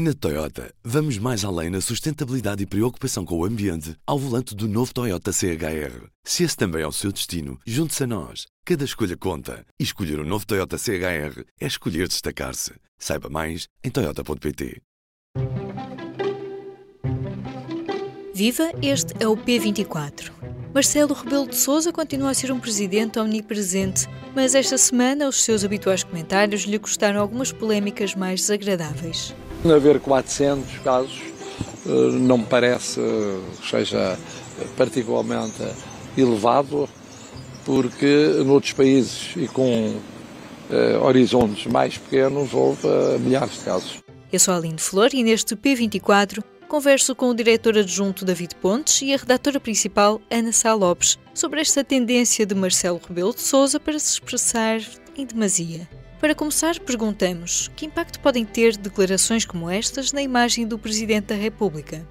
Na 0.00 0.14
Toyota, 0.14 0.72
vamos 0.84 1.18
mais 1.18 1.44
além 1.44 1.70
na 1.70 1.80
sustentabilidade 1.80 2.62
e 2.62 2.66
preocupação 2.66 3.24
com 3.24 3.36
o 3.36 3.44
ambiente 3.44 3.96
ao 4.06 4.16
volante 4.16 4.54
do 4.54 4.68
novo 4.68 4.94
Toyota 4.94 5.32
CHR. 5.32 6.06
Se 6.22 6.44
esse 6.44 6.56
também 6.56 6.82
é 6.82 6.86
o 6.86 6.92
seu 6.92 7.10
destino, 7.10 7.58
junte-se 7.66 8.04
a 8.04 8.06
nós. 8.06 8.46
Cada 8.64 8.84
escolha 8.84 9.16
conta. 9.16 9.66
E 9.76 9.82
escolher 9.82 10.20
o 10.20 10.22
um 10.22 10.24
novo 10.24 10.46
Toyota 10.46 10.78
CHR 10.78 11.42
é 11.60 11.66
escolher 11.66 12.06
destacar-se. 12.06 12.74
Saiba 12.96 13.28
mais 13.28 13.66
em 13.82 13.90
Toyota.pt. 13.90 14.80
Viva, 18.32 18.70
este 18.80 19.14
é 19.18 19.26
o 19.26 19.36
P24. 19.36 20.30
Marcelo 20.72 21.12
Rebelo 21.12 21.48
de 21.48 21.56
Sousa 21.56 21.92
continua 21.92 22.30
a 22.30 22.34
ser 22.34 22.52
um 22.52 22.60
presidente 22.60 23.18
omnipresente, 23.18 24.06
mas 24.32 24.54
esta 24.54 24.78
semana 24.78 25.26
os 25.26 25.42
seus 25.42 25.64
habituais 25.64 26.04
comentários 26.04 26.62
lhe 26.62 26.78
custaram 26.78 27.20
algumas 27.20 27.50
polémicas 27.50 28.14
mais 28.14 28.42
desagradáveis. 28.42 29.34
Haver 29.64 30.00
400 30.00 30.78
casos 30.78 31.20
eh, 31.86 31.90
não 32.12 32.38
me 32.38 32.46
parece 32.46 33.00
que 33.60 33.68
seja 33.68 34.18
particularmente 34.76 35.62
elevado, 36.16 36.88
porque 37.64 38.42
noutros 38.44 38.72
países 38.72 39.30
e 39.36 39.46
com 39.48 39.96
eh, 40.70 40.98
horizontes 40.98 41.66
mais 41.66 41.96
pequenos 41.96 42.52
houve 42.52 42.86
eh, 42.86 43.18
milhares 43.18 43.58
de 43.58 43.64
casos. 43.64 43.98
Eu 44.32 44.38
sou 44.38 44.54
Aline 44.54 44.78
Flor 44.78 45.10
e 45.12 45.22
neste 45.22 45.56
P24 45.56 46.42
converso 46.68 47.14
com 47.14 47.30
o 47.30 47.34
diretor 47.34 47.78
adjunto 47.78 48.26
David 48.26 48.54
Pontes 48.56 49.00
e 49.00 49.14
a 49.14 49.16
redatora 49.16 49.58
principal 49.58 50.20
Ana 50.30 50.52
Sá 50.52 50.74
Lopes 50.74 51.18
sobre 51.32 51.60
esta 51.60 51.82
tendência 51.82 52.44
de 52.44 52.54
Marcelo 52.54 53.00
Rebelo 53.06 53.34
de 53.34 53.40
Sousa 53.40 53.80
para 53.80 53.98
se 53.98 54.12
expressar 54.12 54.80
em 55.16 55.24
demasia. 55.24 55.88
Para 56.20 56.34
começar, 56.34 56.80
perguntamos 56.80 57.68
que 57.76 57.86
impacto 57.86 58.18
podem 58.18 58.44
ter 58.44 58.76
declarações 58.76 59.44
como 59.44 59.70
estas 59.70 60.12
na 60.12 60.20
imagem 60.20 60.66
do 60.66 60.76
Presidente 60.76 61.26
da 61.26 61.36
República? 61.36 62.04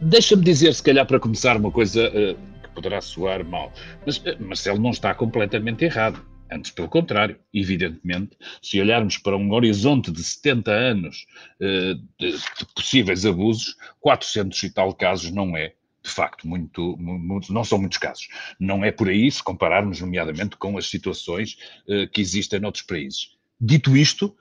Deixa-me 0.00 0.42
dizer, 0.42 0.74
se 0.74 0.82
calhar, 0.82 1.06
para 1.06 1.20
começar, 1.20 1.56
uma 1.56 1.70
coisa 1.70 2.08
uh, 2.08 2.34
que 2.60 2.68
poderá 2.74 3.00
soar 3.00 3.44
mal. 3.44 3.72
Mas 4.04 4.16
uh, 4.18 4.36
Marcelo 4.40 4.80
não 4.80 4.90
está 4.90 5.14
completamente 5.14 5.84
errado. 5.84 6.20
Antes, 6.50 6.72
pelo 6.72 6.88
contrário, 6.88 7.38
evidentemente, 7.54 8.36
se 8.60 8.80
olharmos 8.80 9.16
para 9.16 9.36
um 9.36 9.52
horizonte 9.52 10.10
de 10.10 10.24
70 10.24 10.72
anos 10.72 11.24
uh, 11.60 11.94
de, 12.18 12.32
de, 12.32 12.66
possíveis 12.74 13.24
abusos, 13.24 13.76
400 14.00 14.60
e 14.60 14.70
tal 14.70 14.92
casos 14.92 15.30
não 15.30 15.56
é, 15.56 15.74
de 16.02 16.10
facto, 16.10 16.48
muito, 16.48 16.96
muito, 16.98 17.52
não 17.52 17.64
são 17.64 17.78
muitos 17.78 17.98
casos. 17.98 18.28
Não 18.58 18.84
é 18.84 18.90
por 18.90 19.08
aí 19.08 19.30
se 19.30 19.42
compararmos, 19.42 20.00
nomeadamente, 20.00 20.56
com 20.56 20.78
as 20.78 20.88
situações 20.88 21.58
uh, 21.86 22.08
que 22.08 22.20
existem 22.20 22.60
noutros 22.60 22.84
países. 22.84 23.36
Dito 23.60 23.96
isto, 23.96 24.34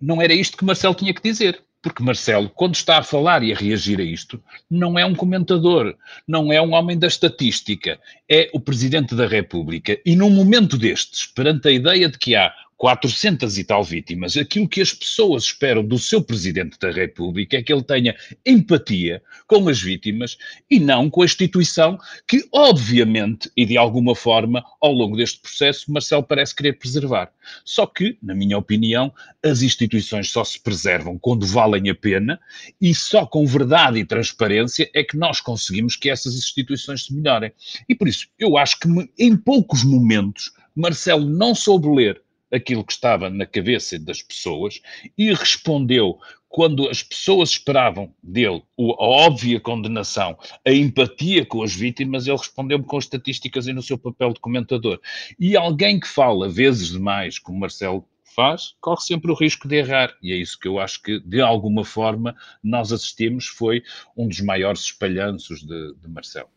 não 0.00 0.20
era 0.20 0.32
isto 0.32 0.56
que 0.56 0.64
Marcelo 0.64 0.94
tinha 0.94 1.12
que 1.12 1.22
dizer. 1.22 1.62
Porque 1.82 2.02
Marcelo, 2.02 2.50
quando 2.50 2.74
está 2.74 2.98
a 2.98 3.02
falar 3.02 3.44
e 3.44 3.52
a 3.52 3.56
reagir 3.56 4.00
a 4.00 4.02
isto, 4.02 4.42
não 4.68 4.98
é 4.98 5.06
um 5.06 5.14
comentador, 5.14 5.94
não 6.26 6.52
é 6.52 6.60
um 6.60 6.72
homem 6.72 6.98
da 6.98 7.06
estatística, 7.06 8.00
é 8.28 8.50
o 8.52 8.58
Presidente 8.58 9.14
da 9.14 9.24
República. 9.24 9.96
E 10.04 10.16
num 10.16 10.30
momento 10.30 10.76
destes, 10.76 11.26
perante 11.26 11.68
a 11.68 11.70
ideia 11.70 12.08
de 12.08 12.18
que 12.18 12.34
há 12.34 12.52
400 12.76 13.56
e 13.56 13.64
tal 13.64 13.82
vítimas, 13.82 14.36
aquilo 14.36 14.68
que 14.68 14.82
as 14.82 14.92
pessoas 14.92 15.44
esperam 15.44 15.82
do 15.82 15.98
seu 15.98 16.22
Presidente 16.22 16.78
da 16.78 16.90
República 16.90 17.56
é 17.56 17.62
que 17.62 17.72
ele 17.72 17.82
tenha 17.82 18.14
empatia 18.44 19.22
com 19.46 19.68
as 19.68 19.80
vítimas 19.80 20.36
e 20.70 20.78
não 20.78 21.08
com 21.08 21.22
a 21.22 21.24
instituição 21.24 21.98
que, 22.28 22.46
obviamente 22.52 23.50
e 23.56 23.64
de 23.64 23.78
alguma 23.78 24.14
forma, 24.14 24.62
ao 24.80 24.92
longo 24.92 25.16
deste 25.16 25.40
processo, 25.40 25.90
Marcelo 25.90 26.22
parece 26.22 26.54
querer 26.54 26.74
preservar. 26.74 27.32
Só 27.64 27.86
que, 27.86 28.18
na 28.22 28.34
minha 28.34 28.58
opinião, 28.58 29.12
as 29.42 29.62
instituições 29.62 30.30
só 30.30 30.44
se 30.44 30.60
preservam 30.60 31.18
quando 31.18 31.46
valem 31.46 31.88
a 31.88 31.94
pena 31.94 32.38
e 32.80 32.94
só 32.94 33.24
com 33.24 33.46
verdade 33.46 33.98
e 33.98 34.04
transparência 34.04 34.90
é 34.94 35.02
que 35.02 35.16
nós 35.16 35.40
conseguimos 35.40 35.96
que 35.96 36.10
essas 36.10 36.34
instituições 36.34 37.06
se 37.06 37.14
melhorem. 37.14 37.52
E 37.88 37.94
por 37.94 38.06
isso, 38.06 38.28
eu 38.38 38.58
acho 38.58 38.78
que 38.78 38.88
em 39.18 39.36
poucos 39.36 39.82
momentos 39.82 40.52
Marcelo 40.74 41.24
não 41.24 41.54
soube 41.54 41.88
ler 41.88 42.25
aquilo 42.52 42.84
que 42.84 42.92
estava 42.92 43.28
na 43.28 43.46
cabeça 43.46 43.98
das 43.98 44.22
pessoas 44.22 44.80
e 45.16 45.32
respondeu 45.32 46.18
quando 46.48 46.88
as 46.88 47.02
pessoas 47.02 47.50
esperavam 47.50 48.14
dele 48.22 48.62
a 48.78 49.04
óbvia 49.04 49.60
condenação, 49.60 50.38
a 50.66 50.70
empatia 50.70 51.44
com 51.44 51.62
as 51.62 51.74
vítimas, 51.74 52.26
ele 52.26 52.36
respondeu-me 52.36 52.84
com 52.84 52.98
estatísticas 52.98 53.66
e 53.66 53.72
no 53.72 53.82
seu 53.82 53.98
papel 53.98 54.32
de 54.32 54.40
comentador. 54.40 54.98
E 55.38 55.56
alguém 55.56 56.00
que 56.00 56.08
fala 56.08 56.48
vezes 56.48 56.92
demais, 56.92 57.38
como 57.38 57.58
Marcelo 57.58 58.08
faz, 58.36 58.74
corre 58.80 59.00
sempre 59.00 59.30
o 59.30 59.34
risco 59.34 59.66
de 59.66 59.76
errar. 59.76 60.14
E 60.22 60.32
é 60.32 60.36
isso 60.36 60.58
que 60.58 60.68
eu 60.68 60.78
acho 60.78 61.02
que, 61.02 61.18
de 61.20 61.40
alguma 61.40 61.84
forma, 61.84 62.36
nós 62.62 62.92
assistimos, 62.92 63.46
foi 63.46 63.82
um 64.16 64.28
dos 64.28 64.40
maiores 64.40 64.82
espalhanços 64.82 65.60
de, 65.60 65.94
de 65.94 66.08
Marcelo. 66.08 66.48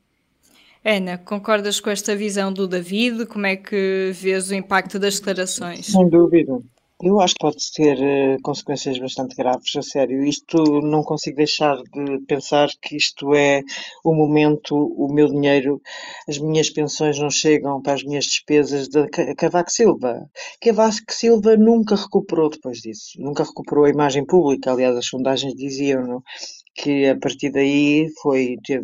Ana, 0.84 1.18
concordas 1.18 1.80
com 1.80 1.90
esta 1.90 2.16
visão 2.16 2.54
do 2.54 2.68
David? 2.68 3.26
Como 3.26 3.46
é 3.46 3.56
que 3.56 4.12
vês 4.14 4.50
o 4.50 4.56
impacto 4.56 4.98
das 4.98 5.20
declarações? 5.20 5.88
Sem 5.88 6.08
dúvida. 6.10 6.62
Eu 7.02 7.22
acho 7.22 7.34
que 7.36 7.40
pode 7.40 7.72
ter 7.74 7.98
uh, 7.98 8.42
consequências 8.42 9.00
bastante 9.00 9.34
graves, 9.34 9.74
a 9.74 9.82
sério. 9.82 10.22
Isto 10.22 10.82
não 10.82 11.02
consigo 11.02 11.38
deixar 11.38 11.78
de 11.78 12.20
pensar 12.28 12.68
que 12.82 12.98
isto 12.98 13.34
é 13.34 13.62
o 14.04 14.14
momento, 14.14 14.76
o 14.76 15.08
meu 15.10 15.30
dinheiro, 15.30 15.82
as 16.28 16.38
minhas 16.38 16.70
pensões 16.70 17.18
não 17.18 17.30
chegam 17.30 17.82
para 17.82 17.94
as 17.94 18.04
minhas 18.04 18.26
despesas 18.26 18.90
de 18.90 19.08
Cavaco 19.38 19.72
Silva. 19.72 20.30
Cavaco 20.62 20.98
Silva 21.08 21.56
nunca 21.56 21.96
recuperou 21.96 22.50
depois 22.50 22.80
disso, 22.80 23.14
nunca 23.18 23.46
recuperou 23.46 23.86
a 23.86 23.90
imagem 23.90 24.26
pública. 24.26 24.70
Aliás, 24.70 24.98
as 24.98 25.06
sondagens 25.06 25.56
diziam 25.56 26.22
que 26.76 27.08
a 27.08 27.18
partir 27.18 27.52
daí 27.52 28.08
foi, 28.22 28.58
teve, 28.66 28.84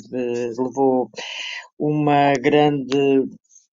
levou 0.57 1.09
uma 1.78 2.34
grande 2.34 3.23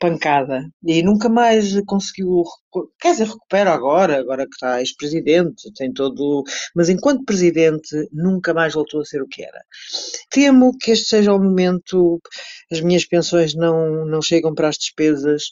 pancada 0.02 0.68
e 0.84 1.00
nunca 1.00 1.28
mais 1.28 1.80
conseguiu, 1.86 2.42
quer 3.00 3.12
dizer, 3.12 3.28
recupera 3.28 3.72
agora, 3.72 4.18
agora 4.18 4.44
que 4.44 4.54
está 4.54 4.80
ex-presidente, 4.80 5.72
tem 5.76 5.92
todo, 5.92 6.42
mas 6.74 6.88
enquanto 6.88 7.24
presidente 7.24 8.08
nunca 8.12 8.52
mais 8.52 8.74
voltou 8.74 9.00
a 9.00 9.04
ser 9.04 9.22
o 9.22 9.28
que 9.28 9.44
era. 9.44 9.60
Temo 10.28 10.76
que 10.76 10.90
este 10.90 11.06
seja 11.06 11.32
o 11.32 11.38
momento, 11.38 12.20
as 12.72 12.80
minhas 12.80 13.06
pensões 13.06 13.54
não, 13.54 14.04
não 14.04 14.20
chegam 14.20 14.52
para 14.52 14.68
as 14.68 14.76
despesas, 14.76 15.44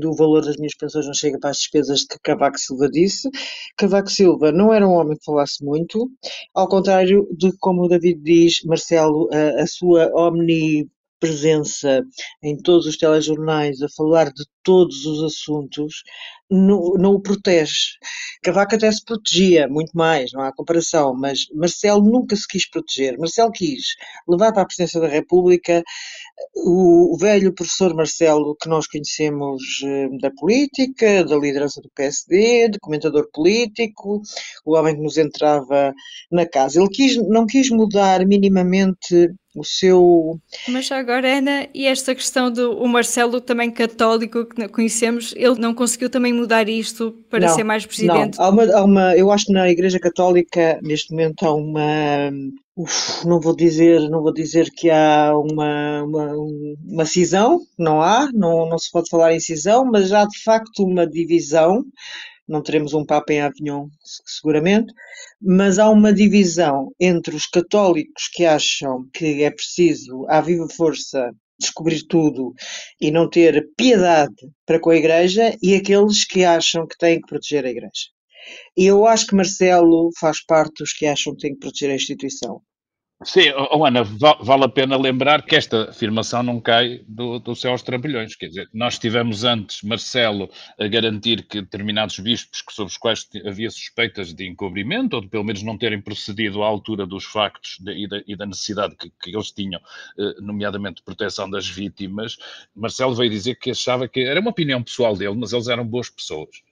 do 0.00 0.14
valor 0.14 0.44
das 0.44 0.56
minhas 0.58 0.76
pensões 0.76 1.06
não 1.06 1.14
chega 1.14 1.38
para 1.40 1.50
as 1.50 1.56
despesas 1.56 2.04
que 2.04 2.18
Cavaco 2.22 2.58
Silva 2.58 2.88
disse. 2.90 3.28
Cavaco 3.76 4.10
Silva 4.10 4.52
não 4.52 4.72
era 4.72 4.86
um 4.86 4.92
homem 4.92 5.16
que 5.16 5.24
falasse 5.24 5.64
muito, 5.64 6.10
ao 6.54 6.68
contrário 6.68 7.26
de 7.36 7.50
como 7.58 7.84
o 7.84 7.88
David 7.88 8.20
diz, 8.22 8.62
Marcelo, 8.66 9.28
a, 9.32 9.62
a 9.62 9.66
sua 9.66 10.10
omni 10.14 10.86
presença 11.22 12.02
em 12.42 12.56
todos 12.56 12.84
os 12.84 12.96
telejornais 12.96 13.80
a 13.80 13.86
falar 13.96 14.32
de 14.32 14.44
todos 14.64 15.06
os 15.06 15.22
assuntos, 15.22 16.02
não, 16.50 16.94
não 16.94 17.12
o 17.14 17.22
protege. 17.22 17.96
Cavaco 18.42 18.74
até 18.74 18.90
se 18.90 19.04
protegia 19.04 19.68
muito 19.68 19.92
mais, 19.94 20.32
não 20.32 20.42
há 20.42 20.52
comparação, 20.52 21.14
mas 21.14 21.46
Marcelo 21.54 22.02
nunca 22.02 22.34
se 22.34 22.46
quis 22.48 22.68
proteger. 22.68 23.16
Marcelo 23.18 23.52
quis 23.52 23.94
levar 24.28 24.52
para 24.52 24.62
a 24.62 24.66
presidência 24.66 25.00
da 25.00 25.06
República 25.06 25.82
o, 26.56 27.16
velho 27.18 27.54
professor 27.54 27.94
Marcelo 27.94 28.56
que 28.60 28.68
nós 28.68 28.86
conhecemos 28.88 29.62
eh, 29.84 30.08
da 30.20 30.30
política, 30.32 31.24
da 31.24 31.36
liderança 31.36 31.80
do 31.80 31.90
PSD, 31.94 32.68
de 32.68 32.80
comentador 32.80 33.28
político, 33.32 34.20
o 34.64 34.74
homem 34.74 34.96
que 34.96 35.02
nos 35.02 35.18
entrava 35.18 35.94
na 36.32 36.46
casa. 36.46 36.80
Ele 36.80 36.90
quis, 36.90 37.16
não 37.28 37.46
quis 37.46 37.70
mudar 37.70 38.26
minimamente 38.26 39.32
o 39.54 39.64
seu. 39.64 40.40
Mas 40.68 40.90
agora, 40.90 41.38
Ana, 41.38 41.68
e 41.74 41.86
esta 41.86 42.14
questão 42.14 42.50
do 42.50 42.72
o 42.72 42.88
Marcelo 42.88 43.40
também 43.40 43.70
católico 43.70 44.46
que 44.46 44.68
conhecemos, 44.68 45.34
ele 45.36 45.60
não 45.60 45.74
conseguiu 45.74 46.08
também 46.08 46.32
mudar 46.32 46.68
isto 46.68 47.12
para 47.28 47.46
não, 47.46 47.54
ser 47.54 47.64
mais 47.64 47.84
presidente? 47.84 48.38
Não, 48.38 48.44
há 48.44 48.48
uma, 48.48 48.64
há 48.64 48.84
uma, 48.84 49.16
eu 49.16 49.30
acho 49.30 49.46
que 49.46 49.52
na 49.52 49.70
Igreja 49.70 49.98
Católica, 49.98 50.78
neste 50.82 51.10
momento, 51.10 51.44
há 51.44 51.54
uma. 51.54 52.30
Uf, 52.74 53.26
não 53.26 53.38
vou 53.38 53.54
dizer, 53.54 54.00
não 54.08 54.22
vou 54.22 54.32
dizer 54.32 54.70
que 54.70 54.88
há 54.88 55.32
uma, 55.36 56.02
uma, 56.04 56.32
uma 56.86 57.04
cisão, 57.04 57.60
não 57.78 58.00
há, 58.00 58.30
não, 58.32 58.66
não 58.66 58.78
se 58.78 58.90
pode 58.90 59.10
falar 59.10 59.34
em 59.34 59.40
cisão, 59.40 59.84
mas 59.84 60.10
há 60.10 60.24
de 60.24 60.42
facto 60.42 60.82
uma 60.82 61.06
divisão 61.06 61.84
não 62.52 62.62
teremos 62.62 62.92
um 62.92 63.04
Papa 63.04 63.32
em 63.32 63.40
Avignon, 63.40 63.88
seguramente, 64.26 64.92
mas 65.40 65.78
há 65.78 65.88
uma 65.88 66.12
divisão 66.12 66.92
entre 67.00 67.34
os 67.34 67.46
católicos 67.46 68.28
que 68.32 68.44
acham 68.44 69.08
que 69.12 69.42
é 69.42 69.50
preciso, 69.50 70.26
à 70.28 70.40
viva 70.40 70.68
força, 70.68 71.32
descobrir 71.58 72.02
tudo 72.06 72.52
e 73.00 73.10
não 73.10 73.28
ter 73.28 73.68
piedade 73.76 74.34
para 74.66 74.78
com 74.78 74.90
a 74.90 74.96
Igreja 74.96 75.56
e 75.62 75.74
aqueles 75.74 76.24
que 76.24 76.44
acham 76.44 76.86
que 76.86 76.98
têm 76.98 77.20
que 77.20 77.26
proteger 77.26 77.64
a 77.64 77.70
Igreja. 77.70 78.10
E 78.76 78.86
eu 78.86 79.06
acho 79.06 79.26
que 79.26 79.34
Marcelo 79.34 80.10
faz 80.18 80.44
parte 80.44 80.82
dos 80.82 80.92
que 80.92 81.06
acham 81.06 81.34
que 81.34 81.42
tem 81.42 81.54
que 81.54 81.60
proteger 81.60 81.90
a 81.90 81.94
instituição. 81.94 82.60
Sim, 83.24 83.52
oh, 83.70 83.84
Ana, 83.84 84.02
vale 84.02 84.64
a 84.64 84.68
pena 84.68 84.96
lembrar 84.96 85.42
que 85.42 85.54
esta 85.54 85.90
afirmação 85.90 86.42
não 86.42 86.60
cai 86.60 87.02
do, 87.06 87.38
do 87.38 87.54
céu 87.54 87.72
aos 87.72 87.82
trambolhões. 87.82 88.34
Quer 88.34 88.48
dizer, 88.48 88.68
nós 88.72 88.98
tivemos 88.98 89.44
antes 89.44 89.82
Marcelo 89.82 90.50
a 90.78 90.88
garantir 90.88 91.46
que 91.46 91.60
determinados 91.60 92.18
bispos 92.18 92.64
sobre 92.70 92.90
os 92.90 92.96
quais 92.96 93.28
havia 93.46 93.70
suspeitas 93.70 94.34
de 94.34 94.46
encobrimento, 94.46 95.16
ou 95.16 95.22
de 95.22 95.28
pelo 95.28 95.44
menos 95.44 95.62
não 95.62 95.78
terem 95.78 96.00
procedido 96.00 96.62
à 96.62 96.66
altura 96.66 97.06
dos 97.06 97.24
factos 97.24 97.78
de, 97.80 97.92
e, 97.92 98.08
da, 98.08 98.22
e, 98.26 98.34
da, 98.34 98.46
necessidade 98.46 98.96
que, 98.96 99.10
que 99.10 99.34
eles 99.34 99.52
tinham, 99.52 99.80
eh, 100.18 100.34
nomeadamente 100.40 100.96
de 100.96 101.02
proteção 101.02 101.48
das 101.48 101.68
vítimas, 101.68 102.38
Marcelo 102.74 103.14
veio 103.14 103.30
dizer 103.30 103.54
que 103.56 103.70
achava 103.70 104.08
que 104.08 104.20
era 104.20 104.40
uma 104.40 104.50
opinião 104.50 104.82
pessoal 104.82 105.16
dele, 105.16 105.36
mas 105.36 105.52
eles 105.52 105.68
eram 105.68 105.86
boas 105.86 106.10
pessoas. 106.10 106.62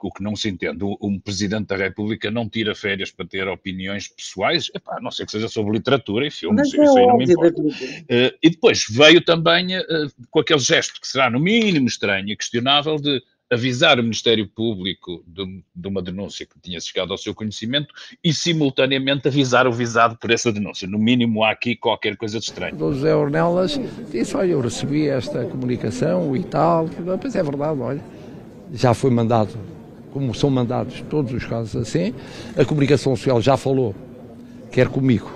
O 0.00 0.12
que 0.12 0.22
não 0.22 0.34
se 0.34 0.48
entende, 0.48 0.84
um 1.00 1.18
Presidente 1.18 1.68
da 1.68 1.76
República 1.76 2.30
não 2.30 2.48
tira 2.48 2.74
férias 2.74 3.10
para 3.10 3.26
ter 3.26 3.46
opiniões 3.48 4.08
pessoais, 4.08 4.70
epá, 4.74 4.96
a 4.96 5.00
não 5.00 5.10
ser 5.10 5.26
que 5.26 5.32
seja 5.32 5.48
sobre 5.48 5.72
literatura 5.72 6.26
e 6.26 6.30
filmes, 6.30 6.68
isso, 6.68 6.80
é 6.80 6.84
isso 6.84 6.98
aí 6.98 7.06
não 7.06 7.16
me 7.16 7.24
importa. 7.24 7.62
Uh, 7.62 8.38
e 8.42 8.50
depois 8.50 8.84
veio 8.90 9.20
também 9.22 9.78
uh, 9.78 9.84
com 10.30 10.40
aquele 10.40 10.60
gesto 10.60 11.00
que 11.00 11.06
será 11.06 11.30
no 11.30 11.40
mínimo 11.40 11.86
estranho 11.86 12.28
e 12.28 12.36
questionável 12.36 12.96
de 12.96 13.22
avisar 13.52 13.98
o 13.98 14.02
Ministério 14.02 14.46
Público 14.46 15.24
de, 15.26 15.62
de, 15.74 15.88
uma 15.88 16.00
denúncia 16.00 16.46
que 16.46 16.58
tinha 16.60 16.80
chegado 16.80 17.10
ao 17.10 17.18
seu 17.18 17.34
conhecimento 17.34 17.92
e, 18.22 18.32
simultaneamente, 18.32 19.26
avisar 19.26 19.66
o 19.66 19.72
visado 19.72 20.16
por 20.16 20.30
essa 20.30 20.52
denúncia. 20.52 20.86
No 20.86 20.98
mínimo, 21.00 21.42
há 21.42 21.50
aqui 21.50 21.74
qualquer 21.74 22.16
coisa 22.16 22.38
de 22.38 22.44
estranho. 22.44 22.76
O 22.76 22.94
José 22.94 23.12
Ornelas 23.12 23.80
disse: 24.08 24.36
Olha, 24.36 24.52
eu 24.52 24.60
recebi 24.60 25.08
esta 25.08 25.44
comunicação 25.46 26.36
e 26.36 26.44
tal. 26.44 26.88
Pois 27.20 27.34
é 27.34 27.42
verdade, 27.42 27.80
olha 27.80 28.20
já 28.72 28.94
foi 28.94 29.10
mandado, 29.10 29.50
como 30.12 30.34
são 30.34 30.50
mandados 30.50 31.04
todos 31.08 31.32
os 31.32 31.44
casos 31.44 31.76
assim, 31.76 32.14
a 32.56 32.64
comunicação 32.64 33.14
social 33.14 33.40
já 33.40 33.56
falou, 33.56 33.94
quer 34.70 34.88
comigo, 34.88 35.30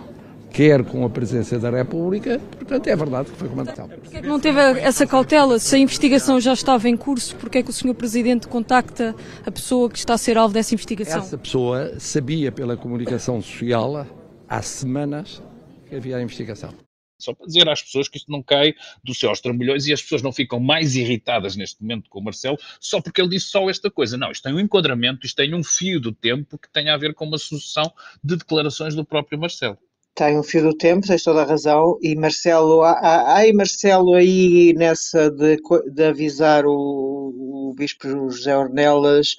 quer 0.51 0.85
com 0.85 1.05
a 1.05 1.11
presença 1.11 1.59
da 1.59 1.71
República, 1.71 2.41
portanto 2.57 2.87
é 2.87 2.97
verdade 2.97 3.31
que 3.31 3.37
foi 3.37 3.49
comandado. 3.49 3.89
Porquê 3.89 4.21
que 4.21 4.27
não 4.27 4.39
teve 4.39 4.61
essa 4.81 5.07
cautela? 5.07 5.59
Se 5.59 5.75
a 5.77 5.79
investigação 5.79 6.41
já 6.41 6.53
estava 6.53 6.89
em 6.89 6.97
curso, 6.97 7.35
porquê 7.37 7.59
é 7.59 7.63
que 7.63 7.71
o 7.71 7.73
Sr. 7.73 7.95
Presidente 7.95 8.47
contacta 8.47 9.15
a 9.45 9.51
pessoa 9.51 9.91
que 9.91 9.99
está 9.99 10.15
a 10.15 10.19
ser 10.19 10.39
alvo 10.39 10.55
dessa 10.55 10.75
investigação? 10.75 11.21
Essa 11.21 11.39
pessoa 11.39 11.95
sabia 11.99 12.53
pela 12.53 12.77
comunicação 12.77 13.41
social 13.43 14.07
há 14.49 14.63
semanas 14.63 15.43
que 15.89 15.97
havia 15.97 16.17
a 16.17 16.23
investigação. 16.23 16.84
Só 17.25 17.35
para 17.35 17.47
dizer 17.47 17.69
às 17.69 17.83
pessoas 17.83 18.09
que 18.09 18.19
isto 18.19 18.31
não 18.31 18.43
cai 18.43 18.75
do 19.03 19.15
céu 19.15 19.31
aos 19.31 19.41
trambolhões 19.41 19.87
e 19.87 19.93
as 19.93 20.03
pessoas 20.03 20.23
não 20.23 20.33
ficam 20.33 20.61
mais 20.61 20.95
irritadas 20.95 21.57
neste 21.57 21.81
momento 21.83 22.09
com 22.11 22.21
o 22.21 22.25
Marcelo 22.25 22.59
só 22.81 23.01
porque 23.01 23.21
ele 23.21 23.31
disse 23.31 23.47
só 23.47 23.69
esta 23.69 23.91
coisa. 23.91 24.17
Não, 24.17 24.31
isto 24.31 24.43
tem 24.43 24.55
um 24.55 24.61
enquadramento, 24.61 25.27
isto 25.27 25.37
tem 25.37 25.55
um 25.55 25.63
fio 25.63 26.01
do 26.01 26.13
tempo 26.13 26.59
que 26.59 26.71
tem 26.71 26.89
a 26.89 26.97
ver 26.97 27.15
com 27.15 27.25
uma 27.25 27.39
sucessão 27.39 27.91
de 28.23 28.37
declarações 28.37 28.95
do 28.95 29.05
próprio 29.05 29.39
Marcelo. 29.39 29.79
Tem 30.15 30.39
um 30.39 30.45
fio 30.45 30.63
do 30.63 30.77
tempo, 30.77 31.07
tens 31.07 31.25
toda 31.25 31.43
a 31.43 31.45
razão, 31.45 31.99
e 32.01 32.15
Marcelo, 32.15 32.83
há, 32.85 33.43
Marcelo 33.53 34.15
aí 34.15 34.73
nessa 34.77 35.29
de, 35.29 35.57
de 35.93 36.05
avisar 36.05 36.65
o, 36.67 37.71
o 37.71 37.75
Bispo 37.77 38.09
José 38.09 38.57
Ornelas, 38.57 39.35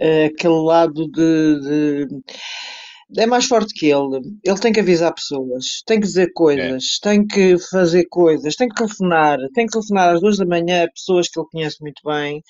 uh, 0.00 0.26
aquele 0.26 0.60
lado 0.64 1.06
de, 1.12 1.60
de 1.60 2.08
é 3.14 3.26
mais 3.26 3.46
forte 3.46 3.72
que 3.72 3.86
ele. 3.86 4.20
Ele 4.42 4.58
tem 4.58 4.72
que 4.72 4.80
avisar 4.80 5.14
pessoas, 5.14 5.82
tem 5.86 6.00
que 6.00 6.06
dizer 6.06 6.32
coisas, 6.32 6.98
é. 7.02 7.08
tem 7.08 7.24
que 7.26 7.56
fazer 7.70 8.04
coisas, 8.06 8.56
tem 8.56 8.68
que 8.68 8.74
telefonar, 8.74 9.38
tem 9.54 9.66
que 9.66 9.72
telefonar 9.72 10.14
às 10.14 10.20
duas 10.20 10.38
da 10.38 10.44
manhã 10.44 10.84
a 10.84 10.90
pessoas 10.90 11.28
que 11.28 11.38
ele 11.38 11.46
conhece 11.50 11.76
muito 11.80 12.02
bem 12.04 12.42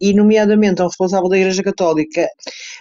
e, 0.00 0.14
nomeadamente, 0.14 0.80
ao 0.80 0.86
responsável 0.88 1.28
da 1.28 1.36
Igreja 1.36 1.62
Católica. 1.62 2.28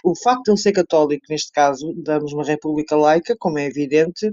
O 0.03 0.15
facto 0.15 0.43
de 0.43 0.51
ele 0.51 0.59
ser 0.59 0.73
católico, 0.73 1.25
neste 1.29 1.51
caso, 1.51 1.93
damos 1.97 2.31
uma 2.33 2.43
república 2.43 2.95
laica, 2.95 3.35
como 3.39 3.57
é 3.57 3.65
evidente, 3.65 4.31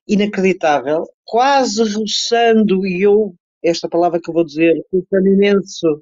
inacreditável, 0.07 1.05
quase 1.25 1.83
roçando, 1.93 2.85
e 2.85 3.01
eu, 3.01 3.33
esta 3.63 3.89
palavra 3.89 4.19
que 4.21 4.29
eu 4.29 4.33
vou 4.33 4.45
dizer, 4.45 4.73
roçando 4.91 5.27
imenso, 5.27 6.01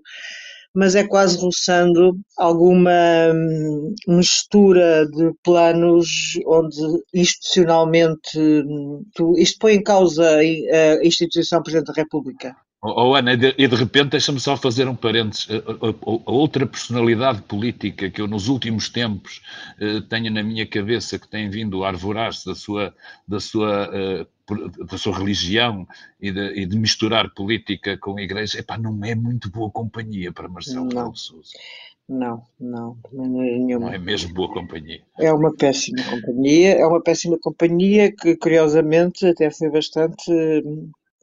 mas 0.73 0.95
é 0.95 1.07
quase 1.07 1.37
roçando 1.37 2.17
alguma 2.37 2.91
hum, 3.33 3.95
mistura 4.07 5.05
de 5.07 5.31
planos 5.43 6.07
onde 6.45 6.77
institucionalmente 7.13 8.39
hum, 8.39 9.03
isto 9.37 9.57
põe 9.59 9.75
em 9.75 9.83
causa 9.83 10.37
a 10.37 11.05
instituição 11.05 11.61
Presidente 11.61 11.87
da 11.87 11.93
República. 11.93 12.55
Oh, 12.81 13.13
Ana, 13.13 13.33
e 13.33 13.67
de, 13.67 13.75
repente 13.75 14.11
deixa-me 14.11 14.39
só 14.39 14.55
fazer 14.55 14.87
um 14.87 14.95
parênteses. 14.95 15.47
A, 15.49 16.31
outra 16.31 16.65
personalidade 16.65 17.41
política 17.41 18.09
que 18.09 18.21
eu 18.21 18.27
nos 18.27 18.47
últimos 18.47 18.87
tempos 18.87 19.41
eh, 19.81 19.99
tenho 20.09 20.31
na 20.31 20.41
minha 20.41 20.65
cabeça 20.65 21.19
que 21.19 21.27
tem 21.27 21.49
vindo 21.49 21.83
a 21.83 21.89
arvorar-se 21.89 22.45
da 22.45 22.55
sua, 22.55 22.95
da, 23.27 23.37
sua, 23.41 23.89
eh, 23.91 24.25
da 24.89 24.97
sua 24.97 25.17
religião 25.17 25.85
e 26.21 26.31
de, 26.31 26.61
e 26.61 26.65
de, 26.65 26.77
misturar 26.77 27.29
política 27.33 27.97
com 27.97 28.17
a 28.17 28.21
igreja, 28.21 28.59
epá, 28.59 28.77
não 28.77 29.03
é 29.03 29.13
muito 29.13 29.51
boa 29.51 29.69
companhia 29.69 30.31
para 30.31 30.47
Marcelo 30.47 30.87
não. 30.87 31.13
Sousa. 31.13 31.51
Não, 32.07 32.41
não, 32.59 32.97
de 33.11 33.17
maneira 33.17 33.57
nenhuma. 33.57 33.87
Não 33.87 33.93
é 33.93 33.99
mesmo 33.99 34.33
boa 34.33 34.51
companhia. 34.51 35.01
É 35.19 35.31
uma 35.31 35.53
péssima 35.53 36.01
companhia, 36.09 36.75
é 36.75 36.85
uma 36.85 37.03
péssima 37.03 37.37
companhia 37.39 38.11
que, 38.11 38.35
curiosamente, 38.37 39.27
até 39.27 39.51
foi 39.51 39.69
bastante 39.69 40.31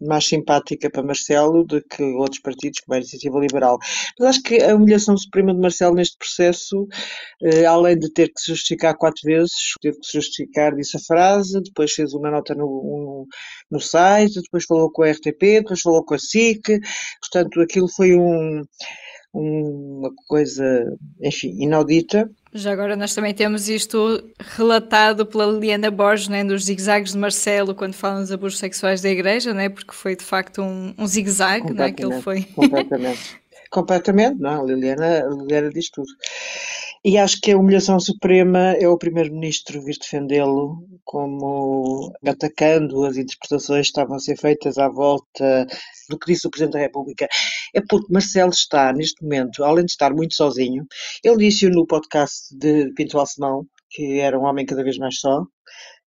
mais 0.01 0.27
simpática 0.27 0.91
para 0.91 1.03
Marcelo 1.03 1.65
do 1.65 1.83
que 1.83 2.03
outros 2.03 2.41
partidos, 2.41 2.81
como 2.81 2.95
a 2.95 2.99
Iniciativa 2.99 3.39
Liberal. 3.39 3.79
Mas 4.19 4.29
acho 4.29 4.43
que 4.43 4.63
a 4.63 4.75
humilhação 4.75 5.17
suprema 5.17 5.55
de 5.55 5.61
Marcelo 5.61 5.95
neste 5.95 6.17
processo, 6.19 6.87
eh, 7.43 7.65
além 7.65 7.99
de 7.99 8.13
ter 8.13 8.29
que 8.29 8.41
se 8.41 8.53
justificar 8.53 8.97
quatro 8.97 9.23
vezes, 9.25 9.53
teve 9.81 9.99
que 9.99 10.07
se 10.07 10.13
justificar, 10.19 10.75
disse 10.75 10.97
a 10.97 11.01
frase, 11.01 11.63
depois 11.63 11.93
fez 11.93 12.13
uma 12.15 12.31
nota 12.31 12.55
no, 12.55 12.67
no, 12.67 13.27
no 13.71 13.81
site, 13.81 14.41
depois 14.43 14.65
falou 14.65 14.91
com 14.91 15.03
a 15.03 15.11
RTP, 15.11 15.41
depois 15.61 15.81
falou 15.81 16.05
com 16.05 16.15
a 16.15 16.19
SIC, 16.19 16.81
portanto 17.21 17.61
aquilo 17.61 17.89
foi 17.89 18.15
um 18.15 18.63
uma 19.37 20.11
coisa, 20.27 20.65
enfim, 21.21 21.55
inaudita. 21.61 22.31
Já 22.55 22.73
agora 22.73 22.97
nós 22.97 23.15
também 23.15 23.35
temos 23.35 23.69
isto 23.69 24.23
relatado 24.39 25.27
pela 25.27 25.47
Liliana 25.47 25.91
Borges, 25.91 26.29
né, 26.29 26.43
dos 26.43 26.65
zigzags 26.65 27.13
de 27.13 27.19
Marcelo, 27.19 27.75
quando 27.75 27.93
falam 27.93 28.23
dos 28.23 28.33
abusos 28.33 28.59
sexuais 28.59 29.03
da 29.03 29.11
igreja, 29.11 29.53
né, 29.53 29.69
porque 29.69 29.93
foi 29.93 30.17
de 30.17 30.25
facto 30.25 30.63
um, 30.63 30.95
um 30.97 31.07
zigue-zague 31.07 31.73
né, 31.75 31.93
que 31.93 32.05
ele 32.05 32.21
foi. 32.23 32.43
Completamente. 32.55 33.39
completamente, 33.71 34.41
não, 34.41 34.63
a 34.63 34.65
Liliana, 34.65 35.27
a 35.27 35.29
Liliana 35.29 35.71
diz 35.71 35.91
tudo. 35.91 36.09
E 37.09 37.17
acho 37.19 37.41
que 37.41 37.53
a 37.53 37.57
humilhação 37.57 38.01
suprema 38.01 38.73
é 38.81 38.89
o 38.89 38.99
primeiro-ministro 38.99 39.81
vir 39.81 39.97
defendê-lo, 39.97 40.77
como 41.05 42.13
atacando 42.27 43.05
as 43.05 43.17
interpretações 43.17 43.83
que 43.83 43.91
estavam 43.91 44.17
a 44.17 44.19
ser 44.19 44.37
feitas 44.37 44.77
à 44.77 44.89
volta 44.89 45.69
do 46.11 46.19
que 46.19 46.33
disse 46.33 46.49
o 46.49 46.51
Presidente 46.51 46.73
da 46.73 46.81
República. 46.81 47.29
É 47.73 47.81
porque 47.81 48.13
Marcelo 48.13 48.51
está, 48.51 48.93
neste 48.93 49.23
momento, 49.23 49.63
além 49.63 49.85
de 49.85 49.93
estar 49.93 50.13
muito 50.13 50.35
sozinho, 50.35 50.85
ele 51.23 51.37
disse 51.37 51.71
no 51.71 51.87
podcast 51.87 52.53
de 52.59 52.93
Pinto 52.95 53.21
Alcemão, 53.21 53.65
que 53.89 54.19
era 54.19 54.37
um 54.37 54.43
homem 54.43 54.67
cada 54.67 54.83
vez 54.83 54.99
mais 54.99 55.21
só, 55.21 55.45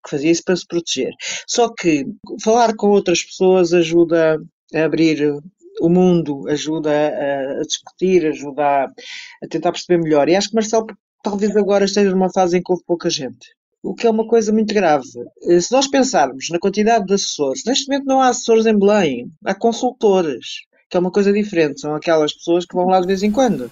que 0.05 0.11
fazia 0.11 0.33
isso 0.33 0.43
para 0.45 0.57
se 0.57 0.67
proteger. 0.67 1.13
Só 1.47 1.73
que 1.73 2.07
falar 2.43 2.75
com 2.75 2.89
outras 2.89 3.23
pessoas 3.23 3.73
ajuda 3.73 4.37
a 4.75 4.83
abrir 4.83 5.33
o 5.81 5.89
mundo, 5.89 6.49
ajuda 6.49 6.91
a, 6.91 7.61
a 7.61 7.63
discutir, 7.63 8.27
ajuda 8.27 8.63
a, 8.63 8.85
a, 8.85 9.49
tentar 9.49 9.73
perceber 9.73 10.03
melhor. 10.03 10.29
E 10.29 10.37
acho 10.37 10.49
que 10.49 10.55
Marcelo 10.55 10.87
talvez 11.23 11.57
agora 11.57 11.85
esteja 11.85 12.11
numa 12.11 12.33
fase 12.33 12.59
em 12.59 12.63
que 12.63 12.73
houve 12.73 12.85
pouca 12.87 13.11
gente. 13.11 13.55
O 13.83 13.95
que 13.95 14.07
é 14.07 14.11
uma 14.11 14.27
coisa 14.27 14.53
muito 14.53 14.75
grave. 14.75 15.09
Eh, 15.43 15.61
se 15.61 15.73
nós 15.73 15.89
pensarmos 15.89 16.49
na 16.51 16.59
quantidade 16.59 17.07
de 17.07 17.15
assessores, 17.15 17.63
neste 17.65 17.89
momento 17.89 18.07
não 18.07 18.21
há 18.21 18.29
assessores 18.29 18.67
em 18.67 18.79
Belém, 18.79 19.31
há 19.45 19.55
consultores, 19.55 20.47
que 20.91 20.97
é 20.97 21.01
uma 21.01 21.13
coisa 21.13 21.33
diferente, 21.33 21.81
são 21.81 21.95
aquelas 21.95 22.33
pessoas 22.33 22.65
que 22.67 22.75
vão 22.75 22.87
lá 22.87 23.01
de 23.01 23.07
vez 23.07 23.23
em 23.23 23.31
quando. 23.31 23.71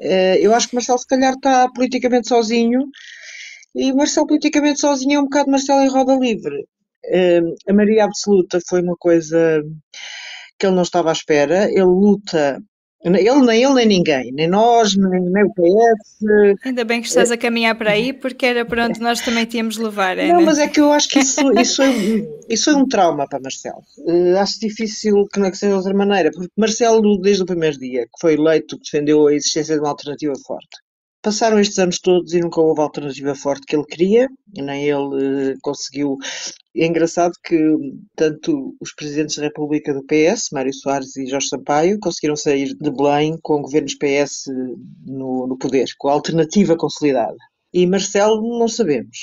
Eh, 0.00 0.38
eu 0.40 0.52
acho 0.52 0.68
que 0.68 0.74
Marcelo 0.74 0.98
se 0.98 1.06
calhar 1.06 1.34
está 1.34 1.68
politicamente 1.70 2.28
sozinho 2.28 2.80
e 3.74 3.92
Marcelo 3.92 4.26
politicamente 4.26 4.80
sozinho 4.80 5.14
é 5.14 5.20
um 5.20 5.24
bocado 5.24 5.50
Marcelo 5.50 5.80
em 5.82 5.88
roda 5.88 6.16
livre. 6.16 6.66
A 7.68 7.72
maioria 7.72 8.04
absoluta 8.04 8.58
foi 8.68 8.82
uma 8.82 8.96
coisa 8.96 9.62
que 10.62 10.66
ele 10.66 10.76
não 10.76 10.82
estava 10.82 11.08
à 11.08 11.12
espera. 11.12 11.68
Ele 11.68 11.82
luta 11.82 12.62
ele, 13.04 13.42
nem 13.42 13.64
ele, 13.64 13.74
nem 13.74 13.86
ninguém, 13.86 14.30
nem 14.32 14.48
nós, 14.48 14.94
nem, 14.94 15.20
nem 15.20 15.44
o 15.44 15.52
PS. 15.52 16.64
Ainda 16.64 16.84
bem 16.84 17.00
que 17.02 17.08
estás 17.08 17.32
a 17.32 17.36
caminhar 17.36 17.74
para 17.74 17.90
aí, 17.90 18.12
porque 18.12 18.46
era 18.46 18.64
para 18.64 18.86
onde 18.86 19.00
nós 19.00 19.20
também 19.20 19.44
tínhamos 19.44 19.74
de 19.74 19.82
levar. 19.82 20.16
Não, 20.16 20.42
mas 20.42 20.60
é 20.60 20.68
que 20.68 20.80
eu 20.80 20.92
acho 20.92 21.08
que 21.08 21.18
isso, 21.18 21.40
isso, 21.58 21.82
é, 21.82 21.88
isso 22.48 22.70
é 22.70 22.76
um 22.76 22.86
trauma 22.86 23.26
para 23.28 23.40
Marcelo. 23.40 23.82
Uh, 23.98 24.38
acho 24.38 24.60
difícil 24.60 25.26
que 25.32 25.40
não 25.40 25.48
é 25.48 25.52
seja 25.52 25.72
de 25.72 25.78
outra 25.78 25.94
maneira, 25.94 26.30
porque 26.30 26.48
Marcelo, 26.56 27.20
desde 27.20 27.42
o 27.42 27.46
primeiro 27.46 27.76
dia 27.76 28.04
que 28.04 28.20
foi 28.20 28.34
eleito, 28.34 28.78
defendeu 28.78 29.26
a 29.26 29.34
existência 29.34 29.74
de 29.74 29.80
uma 29.80 29.90
alternativa 29.90 30.34
forte. 30.46 30.78
Passaram 31.22 31.60
estes 31.60 31.78
anos 31.78 32.00
todos 32.00 32.34
e 32.34 32.40
nunca 32.40 32.60
houve 32.60 32.80
a 32.80 32.84
alternativa 32.84 33.32
forte 33.36 33.64
que 33.64 33.76
ele 33.76 33.84
queria, 33.84 34.28
nem 34.56 34.88
ele 34.88 35.52
uh, 35.52 35.58
conseguiu. 35.62 36.18
É 36.76 36.84
engraçado 36.84 37.32
que 37.44 37.56
tanto 38.16 38.74
os 38.80 38.92
presidentes 38.92 39.36
da 39.36 39.44
República 39.44 39.94
do 39.94 40.04
PS, 40.04 40.48
Mário 40.52 40.74
Soares 40.74 41.16
e 41.16 41.26
Jorge 41.26 41.46
Sampaio, 41.46 42.00
conseguiram 42.00 42.34
sair 42.34 42.74
de 42.74 42.90
Belém 42.90 43.38
com 43.40 43.62
governos 43.62 43.94
PS 43.94 44.46
no, 45.06 45.46
no 45.46 45.56
poder, 45.56 45.86
com 45.96 46.08
a 46.08 46.12
alternativa 46.12 46.76
consolidada. 46.76 47.36
E 47.72 47.86
Marcelo 47.86 48.58
não 48.58 48.66
sabemos. 48.66 49.16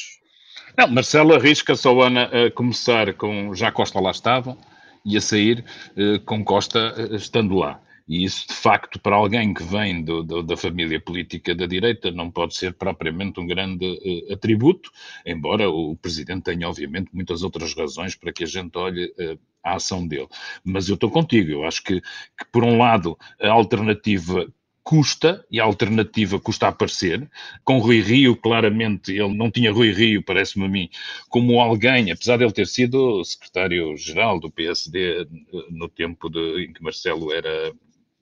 Não, 0.78 0.88
Marcelo 0.88 1.34
arrisca-se 1.34 1.86
ao 1.86 2.02
Ana 2.02 2.30
a 2.32 2.52
começar 2.52 3.14
com 3.16 3.54
já 3.54 3.74
Costa 3.74 4.00
lá 4.00 4.12
estava 4.12 4.58
e 5.06 5.18
a 5.18 5.22
sair 5.22 5.66
uh, 5.98 6.24
com 6.24 6.46
Costa 6.46 6.96
estando 7.12 7.56
lá. 7.56 7.82
E 8.10 8.24
isso, 8.24 8.48
de 8.48 8.56
facto, 8.56 9.00
para 9.00 9.16
alguém 9.16 9.54
que 9.54 9.62
vem 9.62 10.04
do, 10.04 10.24
do, 10.24 10.42
da 10.42 10.58
família 10.58 11.00
política 11.00 11.54
da 11.54 11.68
direita, 11.68 12.10
não 12.10 12.32
pode 12.32 12.56
ser 12.58 12.74
propriamente 12.74 13.40
um 13.40 13.46
grande 13.46 13.86
uh, 13.86 14.34
atributo, 14.34 14.92
embora 15.24 15.70
o 15.70 15.96
Presidente 15.96 16.46
tenha, 16.46 16.68
obviamente, 16.68 17.12
muitas 17.14 17.44
outras 17.44 17.76
razões 17.76 18.16
para 18.16 18.34
que 18.34 18.44
a 18.44 18.48
gente 18.48 18.76
olhe 18.76 19.06
uh, 19.20 19.40
a 19.64 19.76
ação 19.76 20.08
dele. 20.08 20.28
Mas 20.64 20.90
eu 20.90 20.96
estou 20.96 21.12
contigo, 21.12 21.52
eu 21.52 21.64
acho 21.64 21.84
que, 21.84 22.02
que, 22.02 22.46
por 22.52 22.64
um 22.64 22.80
lado, 22.80 23.16
a 23.40 23.52
alternativa 23.52 24.52
custa, 24.82 25.46
e 25.52 25.60
a 25.60 25.64
alternativa 25.64 26.40
custa 26.40 26.66
a 26.66 26.70
aparecer. 26.70 27.30
Com 27.64 27.78
Rui 27.78 28.02
Rio, 28.02 28.36
claramente, 28.36 29.12
ele 29.12 29.36
não 29.36 29.52
tinha 29.52 29.72
Rui 29.72 29.92
Rio, 29.92 30.24
parece-me 30.24 30.66
a 30.66 30.68
mim, 30.68 30.90
como 31.30 31.60
alguém, 31.60 32.10
apesar 32.10 32.38
de 32.38 32.44
ele 32.44 32.54
ter 32.54 32.66
sido 32.66 33.24
secretário-geral 33.24 34.40
do 34.40 34.50
PSD 34.50 35.22
eh, 35.22 35.28
no 35.70 35.88
tempo 35.88 36.28
de, 36.28 36.66
em 36.66 36.74
que 36.74 36.82
Marcelo 36.82 37.32
era 37.32 37.72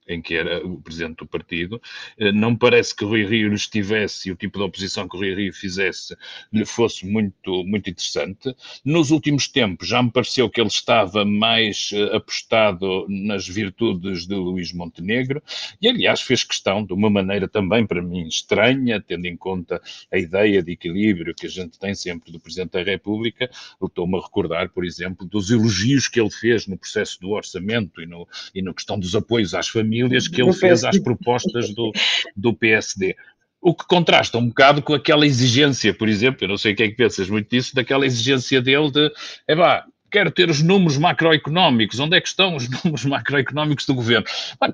em 0.08 0.22
que 0.22 0.36
era 0.36 0.66
o 0.66 0.82
presidente 0.82 1.18
do 1.18 1.28
partido. 1.28 1.82
Eh, 2.18 2.32
não 2.32 2.56
parece 2.56 2.96
que 2.96 3.04
Rui 3.04 3.26
Rio 3.26 3.50
lhe 3.50 3.56
estivesse 3.56 4.30
e 4.30 4.32
o 4.32 4.36
tipo 4.36 4.58
de 4.58 4.64
oposição 4.64 5.08
que 5.08 5.18
Rui 5.18 5.36
Rio 5.36 5.54
fizesse 5.54 6.16
lhe 6.52 6.66
fosse 6.66 7.06
muito, 7.06 7.64
muito 7.66 7.90
interessante. 7.90 8.56
Nos 8.86 9.12
últimos 9.12 9.48
tempos 9.48 9.88
já 9.88 10.02
me 10.02 10.12
pareceu 10.12 10.50
que 10.50 10.62
ele 10.62 10.70
estava 10.70 11.26
mais 11.26 11.92
eh, 11.94 12.16
apostado 12.16 13.06
nas 13.10 13.48
virtudes 13.48 14.26
de 14.26 14.36
Luís 14.36 14.72
Montenegro 14.72 15.42
e, 15.82 15.88
aliás, 15.88 16.22
fez 16.22 16.44
questão, 16.44 16.86
de 16.86 16.94
uma 16.94 17.10
maneira 17.10 17.48
também 17.48 17.86
para 17.86 18.02
mim 18.02 18.28
estranha, 18.28 19.02
tendo 19.02 19.26
em 19.26 19.36
conta 19.36 19.82
a 20.12 20.18
ideia 20.18 20.64
de 20.64 20.72
equilíbrio 20.72 21.36
que 21.36 21.48
a 21.48 21.50
gente 21.50 21.78
tem 21.78 21.94
sempre 21.94 22.32
do 22.32 22.40
Presidente 22.40 22.72
da 22.72 22.84
República, 22.84 23.50
estou-me 23.82 24.18
a 24.18 24.22
recordar, 24.22 24.70
por 24.70 24.86
exemplo, 24.86 25.28
dos 25.28 25.52
elogios 25.52 26.08
que 26.08 26.20
ele 26.20 26.30
fez 26.30 26.68
no 26.68 26.78
processo 26.78 27.20
do 27.20 27.32
orçamento 27.32 28.02
e, 28.02 28.06
no, 28.06 28.28
e 28.54 28.62
na 28.62 28.74
questão 28.74 29.00
dos 29.00 29.16
apoios 29.16 29.54
às 29.54 29.68
famílias 29.68 29.97
famílias 30.02 30.28
que 30.28 30.42
ele 30.42 30.54
fez 30.54 30.84
às 30.84 31.00
propostas 31.00 31.74
do, 31.74 31.92
do 32.36 32.54
PSD. 32.54 33.16
O 33.62 33.74
que 33.74 33.86
contrasta 33.88 34.38
um 34.38 34.48
bocado 34.48 34.82
com 34.82 34.94
aquela 34.94 35.26
exigência, 35.26 35.94
por 35.94 36.08
exemplo, 36.08 36.44
eu 36.44 36.50
não 36.50 36.58
sei 36.58 36.74
o 36.74 36.76
que 36.76 36.84
é 36.84 36.88
que 36.88 36.96
pensas 36.96 37.30
muito 37.30 37.50
disso, 37.50 37.76
daquela 37.76 38.06
exigência 38.06 38.62
dele 38.62 38.92
de, 38.92 39.12
é 39.48 39.56
pá, 39.56 39.86
quero 40.10 40.32
ter 40.32 40.50
os 40.50 40.62
números 40.62 40.98
macroeconómicos. 40.98 42.00
Onde 42.00 42.18
é 42.18 42.22
que 42.22 42.28
estão 42.28 42.56
os 42.56 42.68
números 42.84 43.06
macroeconómicos 43.06 43.86
do 43.86 43.94
governo? 43.96 44.26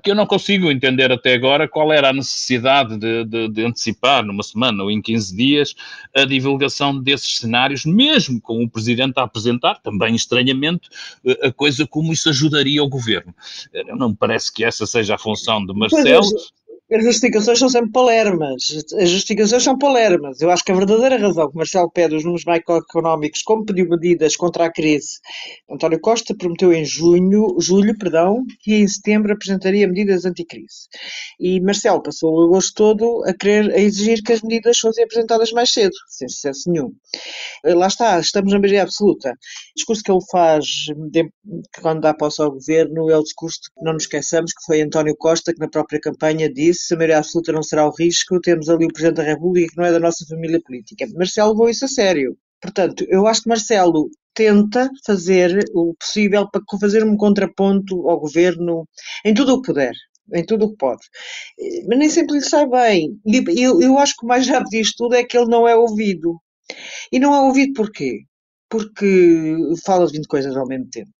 que 0.02 0.10
eu 0.10 0.14
não 0.14 0.26
consigo 0.26 0.70
entender 0.70 1.10
até 1.10 1.34
agora 1.34 1.68
qual 1.68 1.92
era 1.92 2.10
a 2.10 2.12
necessidade 2.12 2.98
de, 2.98 3.24
de, 3.24 3.48
de, 3.48 3.64
antecipar 3.64 4.24
numa 4.24 4.42
semana 4.42 4.82
ou 4.82 4.90
em 4.90 5.00
15 5.00 5.36
dias 5.36 5.74
a 6.14 6.24
divulgação 6.24 6.98
desses 6.98 7.38
cenários, 7.38 7.84
mesmo 7.84 8.40
com 8.40 8.62
o 8.62 8.68
Presidente 8.68 9.18
a 9.18 9.22
apresentar, 9.22 9.80
também 9.80 10.14
estranhamente, 10.14 10.88
a 11.42 11.52
coisa 11.52 11.86
como 11.86 12.12
isso 12.12 12.28
ajudaria 12.28 12.82
o 12.82 12.88
governo. 12.88 13.34
Não 13.96 14.10
me 14.10 14.16
parece 14.16 14.52
que 14.52 14.64
essa 14.64 14.86
seja 14.86 15.14
a 15.14 15.18
função 15.18 15.64
de 15.64 15.72
Marcelo. 15.72 16.28
As 16.94 17.02
justificações 17.02 17.58
são 17.58 17.68
sempre 17.68 17.90
palermas. 17.90 18.84
As 18.96 19.08
justificações 19.08 19.64
são 19.64 19.76
palermas. 19.76 20.40
Eu 20.40 20.48
acho 20.50 20.64
que 20.64 20.70
a 20.70 20.76
verdadeira 20.76 21.18
razão 21.18 21.50
que 21.50 21.56
Marcelo 21.56 21.90
pede 21.90 22.14
os 22.14 22.22
números 22.22 22.44
macroeconómicos, 22.44 23.42
como 23.42 23.64
pediu 23.64 23.88
medidas 23.88 24.36
contra 24.36 24.66
a 24.66 24.72
crise, 24.72 25.18
António 25.68 25.98
Costa 26.00 26.36
prometeu 26.36 26.72
em 26.72 26.84
junho, 26.84 27.56
julho, 27.58 27.98
perdão, 27.98 28.44
que 28.60 28.74
em 28.74 28.86
setembro 28.86 29.32
apresentaria 29.32 29.88
medidas 29.88 30.24
anticrise. 30.24 30.86
E 31.40 31.60
Marcelo 31.60 32.00
passou 32.00 32.32
o 32.32 32.44
agosto 32.44 32.74
todo 32.74 33.24
a 33.26 33.34
querer, 33.34 33.72
a 33.72 33.78
exigir 33.78 34.22
que 34.22 34.32
as 34.32 34.42
medidas 34.42 34.78
fossem 34.78 35.02
apresentadas 35.02 35.50
mais 35.50 35.72
cedo, 35.72 35.94
sem 36.08 36.28
sucesso 36.28 36.70
nenhum. 36.70 36.92
Lá 37.64 37.88
está, 37.88 38.20
estamos 38.20 38.52
na 38.52 38.58
maioria 38.60 38.82
absoluta. 38.82 39.30
O 39.30 39.74
discurso 39.74 40.02
que 40.02 40.12
ele 40.12 40.24
faz 40.30 40.64
de, 41.10 41.28
quando 41.82 42.02
dá 42.02 42.14
posse 42.14 42.40
ao 42.40 42.52
governo 42.52 43.10
é 43.10 43.18
o 43.18 43.22
discurso 43.22 43.58
que 43.62 43.84
não 43.84 43.94
nos 43.94 44.04
esqueçamos 44.04 44.52
que 44.52 44.64
foi 44.64 44.80
António 44.80 45.16
Costa 45.16 45.52
que 45.52 45.58
na 45.58 45.68
própria 45.68 45.98
campanha 46.00 46.48
disse 46.52 46.83
disse, 46.84 46.94
a 46.94 46.96
maioria 46.96 47.18
absoluta 47.18 47.52
não 47.52 47.62
será 47.62 47.86
o 47.86 47.94
risco, 47.94 48.40
temos 48.40 48.68
ali 48.68 48.84
o 48.84 48.92
Presidente 48.92 49.16
da 49.16 49.22
República 49.22 49.72
que 49.72 49.76
não 49.76 49.84
é 49.84 49.92
da 49.92 50.00
nossa 50.00 50.24
família 50.26 50.60
política. 50.60 51.06
Marcelo 51.14 51.50
levou 51.50 51.68
isso 51.68 51.84
a 51.84 51.88
sério. 51.88 52.36
Portanto, 52.60 53.04
eu 53.08 53.26
acho 53.26 53.42
que 53.42 53.48
Marcelo 53.48 54.08
tenta 54.34 54.90
fazer 55.06 55.64
o 55.74 55.94
possível 55.94 56.48
para 56.50 56.62
fazer 56.80 57.04
um 57.04 57.16
contraponto 57.16 58.08
ao 58.08 58.20
governo 58.20 58.86
em 59.24 59.34
tudo 59.34 59.54
o 59.54 59.62
que 59.62 59.68
puder, 59.68 59.92
em 60.34 60.44
tudo 60.44 60.66
o 60.66 60.70
que 60.70 60.76
pode. 60.76 61.02
Mas 61.88 61.98
nem 61.98 62.08
sempre 62.08 62.36
lhe 62.36 62.42
sai 62.42 62.66
bem. 62.66 63.18
Eu, 63.56 63.80
eu 63.80 63.98
acho 63.98 64.14
que 64.16 64.24
o 64.24 64.28
mais 64.28 64.46
grave 64.46 64.66
disto 64.70 64.96
tudo 65.04 65.14
é 65.14 65.24
que 65.24 65.36
ele 65.36 65.48
não 65.48 65.68
é 65.68 65.76
ouvido. 65.76 66.40
E 67.12 67.18
não 67.18 67.34
é 67.34 67.40
ouvido 67.40 67.74
porquê? 67.74 68.20
Porque 68.68 69.56
fala 69.84 70.06
de 70.06 70.14
20 70.14 70.26
coisas 70.26 70.56
ao 70.56 70.66
mesmo 70.66 70.88
tempo. 70.90 71.12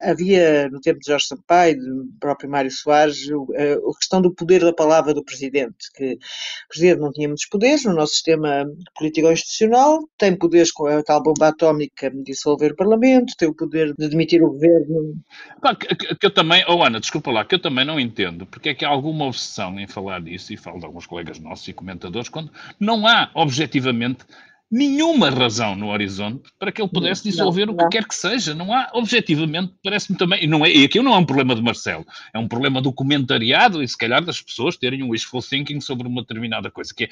Havia, 0.00 0.68
no 0.70 0.80
tempo 0.80 1.00
de 1.00 1.06
Jorge 1.06 1.26
Sampaio, 1.26 1.76
do 1.78 2.08
próprio 2.20 2.48
Mário 2.48 2.70
Soares, 2.70 3.28
a 3.30 3.98
questão 3.98 4.22
do 4.22 4.32
poder 4.32 4.60
da 4.60 4.72
palavra 4.72 5.12
do 5.12 5.24
Presidente, 5.24 5.90
que 5.94 6.12
o 6.14 6.68
Presidente 6.68 7.00
não 7.00 7.12
tinha 7.12 7.28
muitos 7.28 7.46
poderes 7.46 7.84
no 7.84 7.94
nosso 7.94 8.12
sistema 8.12 8.64
político-institucional, 8.96 10.08
tem 10.16 10.36
poderes 10.36 10.70
com 10.70 10.86
a 10.86 11.02
tal 11.02 11.22
bomba 11.22 11.48
atómica 11.48 12.10
de 12.10 12.22
dissolver 12.22 12.72
o 12.72 12.76
Parlamento, 12.76 13.34
tem 13.36 13.48
o 13.48 13.54
poder 13.54 13.92
de 13.98 14.08
demitir 14.08 14.42
o 14.42 14.52
Governo. 14.52 15.14
que, 15.78 16.14
que, 16.14 16.26
eu 16.26 16.30
também, 16.30 16.64
oh 16.68 16.82
Ana, 16.82 17.00
desculpa 17.00 17.30
lá, 17.30 17.44
que 17.44 17.56
eu 17.56 17.60
também 17.60 17.84
não 17.84 17.98
entendo, 17.98 18.46
porque 18.46 18.68
é 18.68 18.74
que 18.74 18.84
há 18.84 18.88
alguma 18.88 19.26
obsessão 19.26 19.78
em 19.80 19.88
falar 19.88 20.20
disso, 20.20 20.52
e 20.52 20.56
falo 20.56 20.78
de 20.78 20.86
alguns 20.86 21.06
colegas 21.06 21.38
nossos 21.38 21.66
e 21.66 21.72
comentadores, 21.72 22.28
quando 22.28 22.50
não 22.78 23.06
há, 23.06 23.30
objetivamente, 23.34 24.24
nenhuma 24.70 25.30
razão 25.30 25.74
no 25.74 25.88
horizonte 25.88 26.50
para 26.58 26.70
que 26.70 26.80
ele 26.80 26.90
pudesse 26.90 27.24
dissolver 27.24 27.66
não, 27.66 27.74
o 27.74 27.76
que 27.76 27.82
não. 27.84 27.90
quer 27.90 28.06
que 28.06 28.14
seja. 28.14 28.54
Não 28.54 28.72
há, 28.72 28.90
objetivamente, 28.92 29.72
parece-me 29.82 30.18
também, 30.18 30.44
e, 30.44 30.46
não 30.46 30.64
é, 30.64 30.70
e 30.70 30.84
aqui 30.84 31.00
não 31.00 31.14
é 31.14 31.18
um 31.18 31.24
problema 31.24 31.54
de 31.54 31.62
Marcelo, 31.62 32.06
é 32.34 32.38
um 32.38 32.46
problema 32.46 32.80
do 32.82 32.92
comentariado 32.92 33.82
e 33.82 33.88
se 33.88 33.96
calhar 33.96 34.22
das 34.22 34.42
pessoas 34.42 34.76
terem 34.76 35.02
um 35.02 35.10
wishful 35.10 35.42
thinking 35.42 35.80
sobre 35.80 36.06
uma 36.06 36.20
determinada 36.20 36.70
coisa, 36.70 36.92
que 36.94 37.04
é, 37.04 37.08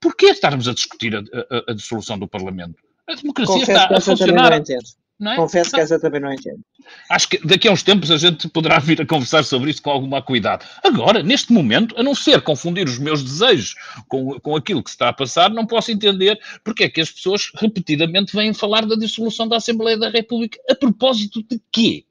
porquê 0.00 0.26
estarmos 0.26 0.68
a 0.68 0.74
discutir 0.74 1.16
a, 1.16 1.18
a, 1.18 1.72
a 1.72 1.74
dissolução 1.74 2.18
do 2.18 2.28
Parlamento? 2.28 2.76
A 3.08 3.14
democracia 3.14 3.54
Confesso 3.54 3.82
está 3.82 3.96
a 3.96 4.00
funcionar. 4.00 4.62
É? 5.22 5.36
Confesso 5.36 5.72
que 5.72 5.80
essa 5.80 6.00
também 6.00 6.20
não 6.20 6.32
entendo. 6.32 6.60
Acho 7.10 7.28
que 7.28 7.46
daqui 7.46 7.68
a 7.68 7.72
uns 7.72 7.82
tempos 7.82 8.10
a 8.10 8.16
gente 8.16 8.48
poderá 8.48 8.78
vir 8.78 9.00
a 9.02 9.06
conversar 9.06 9.44
sobre 9.44 9.70
isso 9.70 9.82
com 9.82 9.90
alguma 9.90 10.22
cuidado. 10.22 10.64
Agora, 10.82 11.22
neste 11.22 11.52
momento, 11.52 11.94
a 11.98 12.02
não 12.02 12.14
ser 12.14 12.40
confundir 12.40 12.88
os 12.88 12.98
meus 12.98 13.22
desejos 13.22 13.74
com, 14.08 14.40
com 14.40 14.56
aquilo 14.56 14.82
que 14.82 14.90
se 14.90 14.94
está 14.94 15.10
a 15.10 15.12
passar, 15.12 15.50
não 15.50 15.66
posso 15.66 15.92
entender 15.92 16.38
porque 16.64 16.84
é 16.84 16.88
que 16.88 17.00
as 17.00 17.10
pessoas 17.10 17.50
repetidamente 17.54 18.34
vêm 18.34 18.54
falar 18.54 18.86
da 18.86 18.96
dissolução 18.96 19.46
da 19.46 19.56
Assembleia 19.56 19.98
da 19.98 20.08
República. 20.08 20.58
A 20.70 20.74
propósito 20.74 21.42
de 21.42 21.60
quê? 21.70 22.04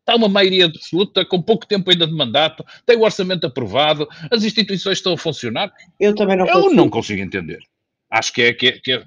Está 0.00 0.16
uma 0.16 0.28
maioria 0.28 0.66
absoluta, 0.66 1.24
com 1.24 1.42
pouco 1.42 1.66
tempo 1.66 1.90
ainda 1.90 2.06
de 2.06 2.12
mandato, 2.12 2.64
tem 2.84 2.96
o 2.96 3.02
orçamento 3.02 3.46
aprovado, 3.46 4.08
as 4.30 4.44
instituições 4.44 4.98
estão 4.98 5.14
a 5.14 5.18
funcionar. 5.18 5.72
Eu 5.98 6.14
também 6.14 6.36
não 6.36 6.46
Eu 6.46 6.54
consigo. 6.54 6.74
não 6.74 6.88
consigo 6.88 7.22
entender. 7.22 7.58
Acho 8.08 8.32
que 8.32 8.42
é, 8.42 8.52
que, 8.52 8.68
é, 8.68 8.72
que 8.78 8.92
é, 8.92 9.04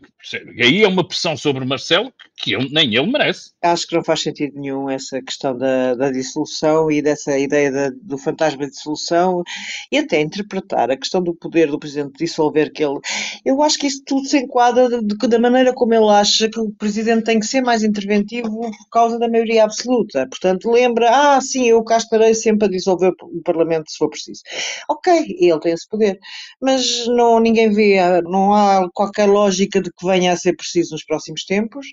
aí 0.62 0.84
é 0.84 0.88
uma 0.88 1.08
pressão 1.08 1.38
sobre 1.38 1.66
Marcelo 1.66 2.12
que 2.36 2.54
ele, 2.54 2.70
nem 2.72 2.96
ele 2.96 3.12
merece. 3.12 3.52
Acho 3.62 3.86
que 3.86 3.96
não 3.96 4.04
faz 4.04 4.22
sentido 4.22 4.60
nenhum 4.60 4.90
essa 4.90 5.22
questão 5.22 5.58
da, 5.58 5.94
da 5.96 6.10
dissolução 6.10 6.90
e 6.90 7.02
dessa 7.02 7.38
ideia 7.38 7.70
da, 7.72 7.90
do 8.02 8.18
fantasma 8.18 8.66
de 8.66 8.72
dissolução 8.72 9.44
e 9.92 9.98
até 9.98 10.22
interpretar 10.22 10.90
a 10.90 10.98
questão 10.98 11.22
do 11.22 11.36
poder 11.36 11.70
do 11.70 11.80
Presidente 11.80 12.18
dissolver 12.18 12.72
que 12.72 12.84
ele. 12.84 13.00
Eu 13.46 13.62
acho 13.62 13.78
que 13.78 13.88
isso 13.88 14.02
tudo 14.06 14.26
se 14.26 14.38
enquadra 14.38 14.88
de, 14.88 15.06
de, 15.06 15.28
da 15.28 15.40
maneira 15.40 15.74
como 15.74 15.94
ele 15.94 16.10
acha 16.10 16.50
que 16.50 16.60
o 16.60 16.72
Presidente 16.72 17.26
tem 17.26 17.40
que 17.40 17.46
ser 17.46 17.62
mais 17.62 17.84
interventivo 17.84 18.50
por 18.50 18.90
causa 18.90 19.20
da 19.20 19.28
maioria 19.28 19.66
absoluta. 19.66 20.26
Portanto, 20.30 20.72
lembra, 20.72 21.10
ah, 21.12 21.42
sim, 21.42 21.68
eu 21.68 21.84
cá 21.84 21.98
estarei 21.98 22.34
sempre 22.34 22.68
a 22.68 22.72
dissolver 22.72 23.14
o 23.22 23.42
Parlamento 23.44 23.92
se 23.92 23.98
for 23.98 24.10
preciso. 24.10 24.42
Ok, 24.90 25.12
ele 25.40 25.60
tem 25.60 25.74
esse 25.74 25.88
poder, 25.88 26.18
mas 26.62 27.06
não, 27.08 27.40
ninguém 27.40 27.70
vê, 27.70 28.00
não 28.22 28.54
há 28.54 28.90
qualquer 28.94 29.28
lógica 29.28 29.82
de 29.82 29.92
que 29.92 30.06
venha 30.10 30.34
a 30.34 30.38
ser 30.38 30.56
preciso 30.56 30.92
nos 30.94 31.06
próximos 31.06 31.44
tempos, 31.46 31.88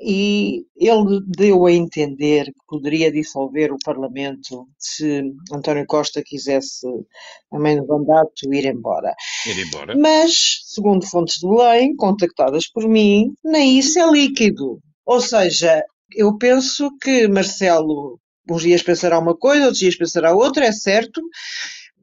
e 0.00 0.64
ele 0.76 1.20
deu 1.26 1.66
a 1.66 1.72
entender 1.72 2.46
que 2.46 2.66
poderia 2.66 3.12
dissolver 3.12 3.72
o 3.72 3.78
Parlamento 3.84 4.66
se 4.78 5.22
António 5.52 5.84
Costa 5.86 6.22
quisesse, 6.24 6.86
a 7.52 7.58
meio 7.58 7.82
do 7.82 7.98
mandato, 7.98 8.52
ir 8.52 8.64
embora. 8.66 9.14
Ir 9.46 9.66
embora. 9.66 9.96
Mas, 9.96 10.62
segundo 10.64 11.06
fontes 11.06 11.36
de 11.38 11.48
Belém, 11.48 11.94
contactadas 11.96 12.66
por 12.66 12.88
mim, 12.88 13.34
nem 13.44 13.78
isso 13.78 13.98
é 13.98 14.10
líquido. 14.10 14.80
Ou 15.04 15.20
seja, 15.20 15.84
eu 16.14 16.36
penso 16.38 16.90
que 17.02 17.28
Marcelo 17.28 18.18
uns 18.48 18.62
dias 18.62 18.82
pensará 18.82 19.18
uma 19.18 19.36
coisa, 19.36 19.64
outros 19.64 19.78
dias 19.78 19.96
pensará 19.96 20.34
outra, 20.34 20.66
é 20.66 20.72
certo, 20.72 21.20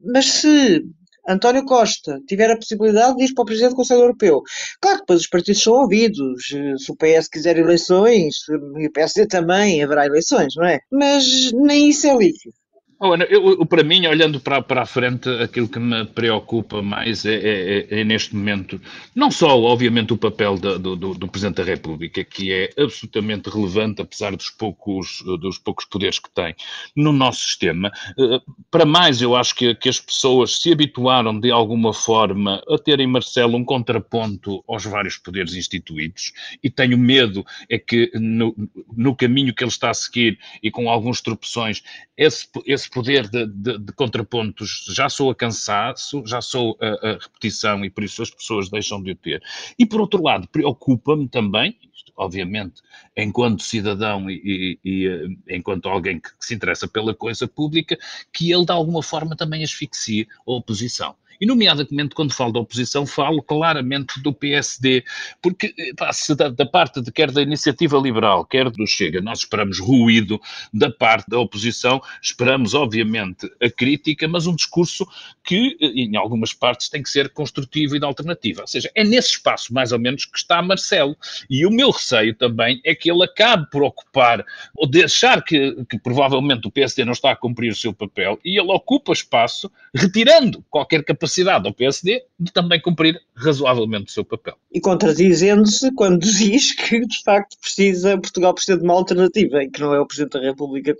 mas 0.02 0.26
se 0.26 0.82
António 1.28 1.64
Costa 1.64 2.20
tiver 2.26 2.50
a 2.50 2.56
possibilidade 2.56 3.16
de 3.16 3.24
ir 3.24 3.34
para 3.34 3.42
o 3.42 3.46
Presidente 3.46 3.70
do 3.70 3.76
Conselho 3.76 4.00
Europeu. 4.00 4.42
Claro 4.80 4.98
que 4.98 5.02
depois 5.02 5.20
os 5.20 5.28
partidos 5.28 5.62
são 5.62 5.74
ouvidos. 5.74 6.46
Se 6.46 6.90
o 6.90 6.96
PS 6.96 7.28
quiser 7.28 7.58
eleições, 7.58 8.34
e 8.78 8.86
o 8.86 8.92
PSD 8.92 9.26
também, 9.26 9.82
haverá 9.82 10.06
eleições, 10.06 10.54
não 10.56 10.66
é? 10.66 10.80
Mas 10.90 11.52
nem 11.52 11.90
isso 11.90 12.06
é 12.06 12.16
líquido. 12.16 12.54
Oh, 13.00 13.12
Ana, 13.12 13.24
eu, 13.30 13.64
para 13.64 13.84
mim, 13.84 14.04
olhando 14.08 14.40
para, 14.40 14.60
para 14.60 14.82
a 14.82 14.86
frente, 14.86 15.28
aquilo 15.28 15.68
que 15.68 15.78
me 15.78 16.04
preocupa 16.04 16.82
mais 16.82 17.24
é, 17.24 17.34
é, 17.34 17.78
é, 17.90 18.00
é 18.00 18.04
neste 18.04 18.34
momento, 18.34 18.80
não 19.14 19.30
só, 19.30 19.56
obviamente, 19.56 20.12
o 20.12 20.16
papel 20.16 20.58
da, 20.58 20.76
do, 20.76 20.96
do, 20.96 21.28
Presidente 21.28 21.58
da 21.58 21.62
República, 21.62 22.24
que 22.24 22.52
é 22.52 22.70
absolutamente 22.76 23.48
relevante, 23.50 24.02
apesar 24.02 24.34
dos 24.34 24.50
poucos, 24.50 25.22
dos 25.40 25.58
poucos 25.58 25.84
poderes 25.84 26.18
que 26.18 26.28
tem 26.30 26.56
no 26.96 27.12
nosso 27.12 27.44
sistema. 27.44 27.92
Eh, 28.18 28.40
para 28.68 28.84
mais, 28.84 29.22
eu 29.22 29.36
acho 29.36 29.54
que, 29.54 29.76
que 29.76 29.88
as 29.88 30.00
pessoas 30.00 30.60
se 30.60 30.72
habituaram, 30.72 31.38
de 31.38 31.52
alguma 31.52 31.92
forma, 31.92 32.60
a 32.68 32.78
terem, 32.78 33.06
Marcelo, 33.06 33.56
um 33.56 33.64
contraponto 33.64 34.64
aos 34.66 34.84
vários 34.84 35.16
poderes 35.16 35.54
instituídos, 35.54 36.32
e 36.64 36.68
tenho 36.68 36.98
medo 36.98 37.46
é 37.70 37.78
que 37.78 38.10
no, 38.14 38.56
no 38.96 39.14
caminho 39.14 39.54
que 39.54 39.62
ele 39.62 39.70
está 39.70 39.90
a 39.90 39.94
seguir 39.94 40.36
e 40.60 40.68
com 40.68 40.90
alguns 40.90 41.20
tropeções, 41.20 41.80
esse, 42.16 42.48
esse 42.66 42.87
esse 42.87 42.87
poder 42.88 43.28
de, 43.28 43.46
de, 43.46 43.78
de 43.78 43.92
contrapontos 43.92 44.86
já 44.88 45.08
sou 45.08 45.30
a 45.30 45.34
cansaço, 45.34 46.22
já 46.26 46.40
sou 46.40 46.76
a, 46.80 46.86
a, 46.86 47.12
repetição 47.14 47.84
e 47.84 47.90
por 47.90 48.04
isso 48.04 48.22
as 48.22 48.30
pessoas 48.30 48.68
deixam 48.68 49.02
de 49.02 49.12
o 49.12 49.16
ter. 49.16 49.42
E 49.78 49.86
por 49.86 50.00
outro 50.00 50.22
lado, 50.22 50.48
preocupa-me 50.48 51.28
também, 51.28 51.76
obviamente, 52.16 52.82
enquanto 53.16 53.62
cidadão 53.62 54.28
e, 54.30 54.78
e, 54.84 54.90
e 54.90 55.06
eh, 55.06 55.56
enquanto 55.56 55.88
alguém 55.88 56.20
que, 56.20 56.30
que 56.30 56.44
se 56.44 56.54
interessa 56.54 56.88
pela 56.88 57.14
coisa 57.14 57.46
pública, 57.46 57.98
que 58.32 58.52
ele 58.52 58.64
de 58.64 58.72
alguma 58.72 59.02
forma 59.02 59.36
também 59.36 59.62
asfixie 59.62 60.26
a 60.46 60.52
oposição. 60.52 61.14
E, 61.40 61.46
nomeadamente, 61.46 62.14
quando 62.14 62.32
falo 62.32 62.52
da 62.52 62.60
oposição, 62.60 63.06
falo 63.06 63.42
claramente 63.42 64.20
do 64.22 64.32
PSD, 64.32 65.04
porque 65.40 65.72
pá, 65.96 66.12
se 66.12 66.34
da, 66.34 66.48
da, 66.48 66.66
parte 66.66 67.00
de 67.00 67.12
quer 67.12 67.30
da 67.30 67.40
iniciativa 67.40 67.96
liberal, 67.96 68.44
quer 68.44 68.68
do 68.70 68.86
Chega, 68.86 69.20
nós 69.20 69.40
esperamos 69.40 69.78
ruído 69.78 70.40
da 70.72 70.90
parte 70.90 71.28
da 71.28 71.38
oposição, 71.38 72.00
esperamos, 72.20 72.74
obviamente, 72.74 73.48
a 73.62 73.70
crítica, 73.70 74.26
mas 74.26 74.46
um 74.46 74.54
discurso 74.54 75.06
que, 75.44 75.76
em 75.80 76.16
algumas 76.16 76.52
partes, 76.52 76.88
tem 76.88 77.02
que 77.02 77.10
ser 77.10 77.28
construtivo 77.30 77.96
e 77.96 77.98
de 78.00 78.04
alternativa. 78.04 78.62
Ou 78.62 78.66
seja, 78.66 78.90
é 78.94 79.04
nesse 79.04 79.30
espaço, 79.30 79.72
mais 79.72 79.92
ou 79.92 79.98
menos, 79.98 80.24
que 80.24 80.36
está 80.36 80.60
Marcelo. 80.60 81.16
E 81.48 81.64
o 81.64 81.70
meu 81.70 81.90
receio 81.90 82.34
também 82.34 82.80
é 82.84 82.94
que 82.94 83.10
ele 83.10 83.24
acabe 83.24 83.70
por 83.70 83.82
ocupar, 83.82 84.44
ou 84.74 84.88
deixar 84.88 85.42
que, 85.42 85.84
que 85.88 85.98
provavelmente 85.98 86.66
o 86.66 86.70
PSD 86.70 87.04
não 87.04 87.12
está 87.12 87.30
a 87.30 87.36
cumprir 87.36 87.72
o 87.72 87.76
seu 87.76 87.92
papel, 87.92 88.38
e 88.44 88.58
ele 88.60 88.72
ocupa 88.72 89.12
espaço, 89.12 89.70
retirando 89.94 90.64
qualquer 90.68 91.04
capacidade 91.04 91.27
capacidade 91.28 91.66
ao 91.66 91.74
PSD 91.74 92.24
de 92.40 92.52
também 92.52 92.80
cumprir 92.80 93.20
razoavelmente 93.34 94.06
o 94.06 94.12
seu 94.12 94.24
papel. 94.24 94.56
E 94.72 94.80
contradizendo-se 94.80 95.92
quando 95.94 96.20
diz 96.24 96.74
que, 96.74 97.00
de 97.00 97.22
facto, 97.22 97.56
precisa, 97.60 98.18
Portugal 98.18 98.54
precisa 98.54 98.78
de 98.78 98.84
uma 98.84 98.94
alternativa 98.94 99.62
e 99.62 99.70
que 99.70 99.80
não 99.80 99.94
é 99.94 100.00
o 100.00 100.06
Presidente 100.06 100.32
da 100.32 100.40
República, 100.40 100.96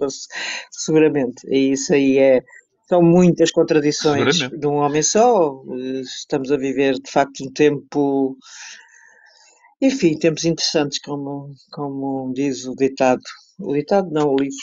seguramente. 0.70 1.46
E 1.48 1.72
isso 1.72 1.92
aí 1.94 2.18
é, 2.18 2.42
são 2.88 3.02
muitas 3.02 3.50
contradições 3.50 4.38
de 4.38 4.66
um 4.66 4.74
homem 4.74 5.02
só. 5.02 5.62
Estamos 6.02 6.52
a 6.52 6.56
viver, 6.56 6.94
de 6.94 7.10
facto, 7.10 7.44
um 7.44 7.50
tempo. 7.50 8.36
Enfim, 9.80 10.18
tempos 10.18 10.44
interessantes, 10.44 11.00
como, 11.00 11.54
como 11.70 12.32
diz 12.34 12.66
o 12.66 12.74
ditado. 12.74 13.22
O 13.58 13.74
ditado 13.74 14.10
não, 14.12 14.34
o 14.34 14.36
livro. 14.36 14.56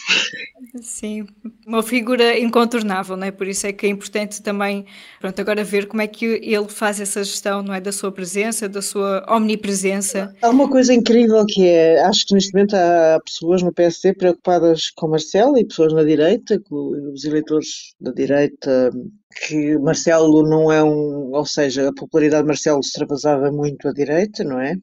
Sim, 0.81 1.27
uma 1.67 1.83
figura 1.83 2.37
incontornável, 2.39 3.17
não 3.17 3.27
é? 3.27 3.31
Por 3.31 3.47
isso 3.47 3.67
é 3.67 3.73
que 3.73 3.85
é 3.85 3.89
importante 3.89 4.41
também, 4.41 4.85
pronto, 5.19 5.39
agora 5.39 5.63
ver 5.63 5.87
como 5.87 6.01
é 6.01 6.07
que 6.07 6.25
ele 6.25 6.67
faz 6.69 7.01
essa 7.01 7.23
gestão, 7.23 7.61
não 7.61 7.73
é? 7.73 7.81
Da 7.81 7.91
sua 7.91 8.11
presença, 8.11 8.69
da 8.69 8.81
sua 8.81 9.25
omnipresença. 9.29 10.33
Há 10.41 10.49
uma 10.49 10.69
coisa 10.69 10.93
incrível 10.93 11.45
que 11.45 11.67
é, 11.67 12.01
acho 12.05 12.25
que 12.25 12.33
neste 12.33 12.53
momento 12.53 12.73
há 12.73 13.19
pessoas 13.25 13.61
no 13.61 13.73
PSD 13.73 14.13
preocupadas 14.13 14.89
com 14.91 15.09
Marcelo 15.09 15.57
e 15.57 15.65
pessoas 15.65 15.93
na 15.93 16.03
direita, 16.03 16.61
os 16.71 17.25
eleitores 17.25 17.93
da 17.99 18.11
direita 18.11 18.91
que 19.35 19.77
Marcelo 19.79 20.43
não 20.43 20.71
é 20.71 20.83
um, 20.83 21.31
ou 21.33 21.45
seja, 21.45 21.89
a 21.89 21.93
popularidade 21.93 22.43
de 22.43 22.47
Marcelo 22.47 22.79
extravasava 22.79 23.51
muito 23.51 23.87
à 23.87 23.93
direita, 23.93 24.43
não 24.43 24.59
é? 24.59 24.75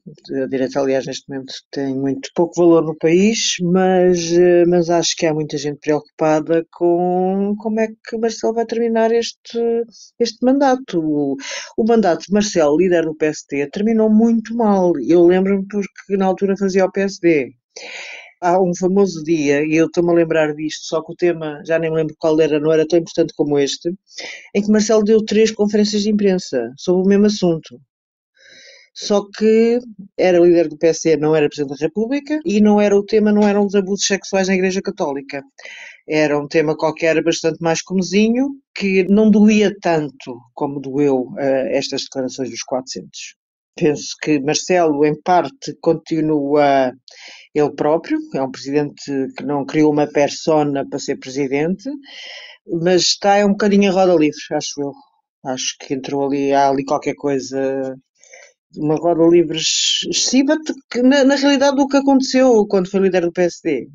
A 0.43 0.47
direita, 0.47 0.79
aliás, 0.79 1.05
neste 1.05 1.27
momento 1.27 1.53
tem 1.71 1.95
muito 1.95 2.29
pouco 2.35 2.53
valor 2.57 2.83
no 2.83 2.95
país, 2.97 3.55
mas, 3.61 4.31
eh, 4.31 4.65
mas 4.67 4.89
acho 4.89 5.15
que 5.17 5.25
há 5.25 5.33
muita 5.33 5.57
gente 5.57 5.79
preocupada 5.79 6.65
com 6.71 7.55
como 7.59 7.79
é 7.79 7.87
que 7.87 8.17
Marcelo 8.17 8.53
vai 8.53 8.65
terminar 8.65 9.11
este, 9.11 9.59
este 10.19 10.45
mandato. 10.45 10.99
O, 10.99 11.35
o 11.77 11.83
mandato 11.85 12.25
de 12.27 12.33
Marcelo, 12.33 12.77
líder 12.77 13.05
do 13.05 13.15
PSD, 13.15 13.67
terminou 13.71 14.09
muito 14.09 14.55
mal. 14.55 14.93
Eu 14.99 15.25
lembro-me 15.25 15.65
porque 15.67 16.17
na 16.17 16.25
altura 16.25 16.55
fazia 16.57 16.85
o 16.85 16.91
PSD 16.91 17.53
há 18.43 18.61
um 18.61 18.75
famoso 18.75 19.23
dia, 19.23 19.63
e 19.65 19.75
eu 19.75 19.85
estou-me 19.87 20.11
a 20.11 20.13
lembrar 20.13 20.53
disto, 20.53 20.85
só 20.85 21.01
que 21.01 21.13
o 21.13 21.15
tema, 21.15 21.61
já 21.65 21.79
nem 21.79 21.89
me 21.89 21.97
lembro 21.97 22.15
qual 22.19 22.39
era, 22.41 22.59
não 22.59 22.71
era 22.71 22.85
tão 22.87 22.99
importante 22.99 23.33
como 23.35 23.57
este, 23.57 23.89
em 24.53 24.61
que 24.61 24.71
Marcelo 24.71 25.03
deu 25.03 25.23
três 25.23 25.49
conferências 25.51 26.03
de 26.03 26.09
imprensa 26.09 26.71
sobre 26.77 27.03
o 27.03 27.07
mesmo 27.07 27.25
assunto. 27.27 27.79
Só 28.95 29.25
que 29.37 29.79
era 30.17 30.39
líder 30.39 30.67
do 30.67 30.77
PSD, 30.77 31.17
não 31.17 31.35
era 31.35 31.49
Presidente 31.49 31.79
da 31.79 31.85
República, 31.85 32.39
e 32.45 32.61
não 32.61 32.79
era 32.79 32.95
o 32.95 33.03
tema, 33.03 33.31
não 33.31 33.47
eram 33.47 33.65
os 33.65 33.73
abusos 33.73 34.05
sexuais 34.05 34.47
na 34.47 34.53
Igreja 34.53 34.81
Católica. 34.81 35.41
Era 36.07 36.37
um 36.37 36.47
tema 36.47 36.77
qualquer 36.77 37.23
bastante 37.23 37.59
mais 37.61 37.81
comezinho, 37.81 38.49
que 38.75 39.03
não 39.05 39.31
doía 39.31 39.73
tanto 39.81 40.37
como 40.53 40.79
doeu 40.79 41.21
uh, 41.21 41.39
estas 41.71 42.03
declarações 42.03 42.49
dos 42.51 42.61
400. 42.61 43.35
Penso 43.75 44.15
que 44.21 44.39
Marcelo, 44.39 45.03
em 45.05 45.19
parte, 45.21 45.75
continua 45.81 46.91
ele 47.55 47.71
próprio, 47.75 48.19
é 48.35 48.41
um 48.41 48.51
presidente 48.51 49.03
que 49.37 49.43
não 49.43 49.65
criou 49.65 49.91
uma 49.91 50.07
persona 50.07 50.87
para 50.87 50.99
ser 50.99 51.17
presidente, 51.17 51.89
mas 52.67 53.01
está 53.01 53.45
um 53.45 53.49
bocadinho 53.51 53.91
a 53.91 53.93
roda 53.93 54.15
livre, 54.15 54.39
acho 54.51 54.81
eu. 54.81 54.91
Acho 55.45 55.75
que 55.79 55.93
entrou 55.93 56.25
ali, 56.25 56.53
há 56.53 56.69
ali 56.69 56.85
qualquer 56.85 57.15
coisa, 57.15 57.95
uma 58.77 58.95
roda 58.95 59.27
livre 59.27 59.57
excessiva, 59.57 60.55
que 60.89 61.01
na, 61.01 61.23
na 61.23 61.35
realidade 61.35 61.79
o 61.81 61.87
que 61.87 61.97
aconteceu 61.97 62.65
quando 62.67 62.89
foi 62.89 63.01
líder 63.01 63.21
do 63.21 63.31
PSD. 63.31 63.87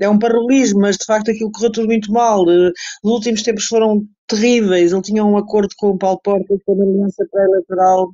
É 0.00 0.08
um 0.08 0.18
paralelismo, 0.18 0.80
mas 0.80 0.96
de 0.96 1.04
facto 1.06 1.30
aquilo 1.30 1.50
correu 1.50 1.72
tudo 1.72 1.86
muito 1.86 2.12
mal. 2.12 2.42
Os 2.44 3.10
últimos 3.10 3.42
tempos 3.42 3.66
foram 3.66 4.02
terríveis. 4.26 4.92
Ele 4.92 5.02
tinha 5.02 5.24
um 5.24 5.36
acordo 5.36 5.74
com 5.76 5.90
o 5.90 5.98
Paulo 5.98 6.20
Portas, 6.22 6.58
com 6.64 6.74
uma 6.74 6.84
aliança 6.84 7.26
pré-eleitoral, 7.30 8.12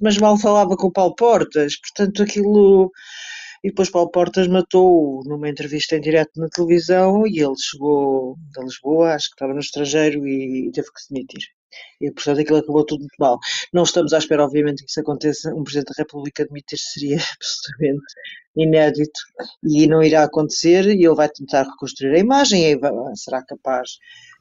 mas 0.00 0.18
mal 0.18 0.38
falava 0.38 0.76
com 0.76 0.88
o 0.88 0.92
Paulo 0.92 1.14
Portas. 1.14 1.78
Portanto, 1.80 2.22
aquilo 2.22 2.90
e 3.66 3.70
depois 3.70 3.90
Paulo 3.90 4.10
Portas 4.10 4.46
matou 4.46 5.22
numa 5.24 5.48
entrevista 5.48 5.96
em 5.96 6.00
direto 6.00 6.38
na 6.38 6.48
televisão 6.48 7.26
e 7.26 7.40
ele 7.40 7.56
chegou 7.58 8.36
de 8.52 8.62
Lisboa, 8.62 9.14
acho 9.14 9.28
que 9.28 9.34
estava 9.34 9.52
no 9.52 9.58
estrangeiro 9.58 10.24
e, 10.24 10.70
teve 10.72 10.86
que 10.92 11.00
se 11.00 11.12
demitir. 11.12 11.42
E, 12.00 12.10
portanto, 12.12 12.40
aquilo 12.40 12.58
acabou 12.58 12.86
tudo 12.86 13.00
muito 13.00 13.16
mal. 13.18 13.38
Não 13.72 13.82
estamos 13.82 14.12
à 14.12 14.18
espera, 14.18 14.44
obviamente, 14.44 14.84
que 14.84 14.90
isso 14.90 15.00
aconteça. 15.00 15.52
Um 15.52 15.64
Presidente 15.64 15.88
da 15.88 16.02
República 16.04 16.44
admitir-se 16.44 16.92
seria 16.92 17.16
absolutamente 17.34 18.14
inédito 18.56 19.20
e 19.64 19.86
não 19.88 20.00
irá 20.00 20.22
acontecer. 20.22 20.86
E 20.86 21.04
ele 21.04 21.14
vai 21.16 21.28
tentar 21.28 21.64
reconstruir 21.64 22.14
a 22.14 22.20
imagem 22.20 22.72
e 22.72 22.78
será 23.16 23.42
capaz 23.44 23.98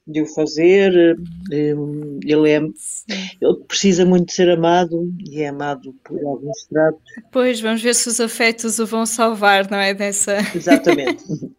de 0.07 0.21
o 0.21 0.25
fazer. 0.25 1.17
Hum, 1.51 2.19
ele, 2.23 2.49
é, 2.51 2.57
ele 2.57 3.55
precisa 3.67 4.05
muito 4.05 4.27
de 4.27 4.33
ser 4.33 4.49
amado 4.49 5.11
e 5.19 5.41
é 5.41 5.47
amado 5.47 5.93
por 6.03 6.23
alguns 6.23 6.65
tratos. 6.69 7.01
Pois, 7.31 7.59
vamos 7.59 7.81
ver 7.81 7.95
se 7.95 8.09
os 8.09 8.19
afetos 8.19 8.79
o 8.79 8.85
vão 8.85 9.05
salvar, 9.05 9.69
não 9.69 9.77
é? 9.77 9.93
Dessa... 9.93 10.37
Exatamente. 10.55 11.23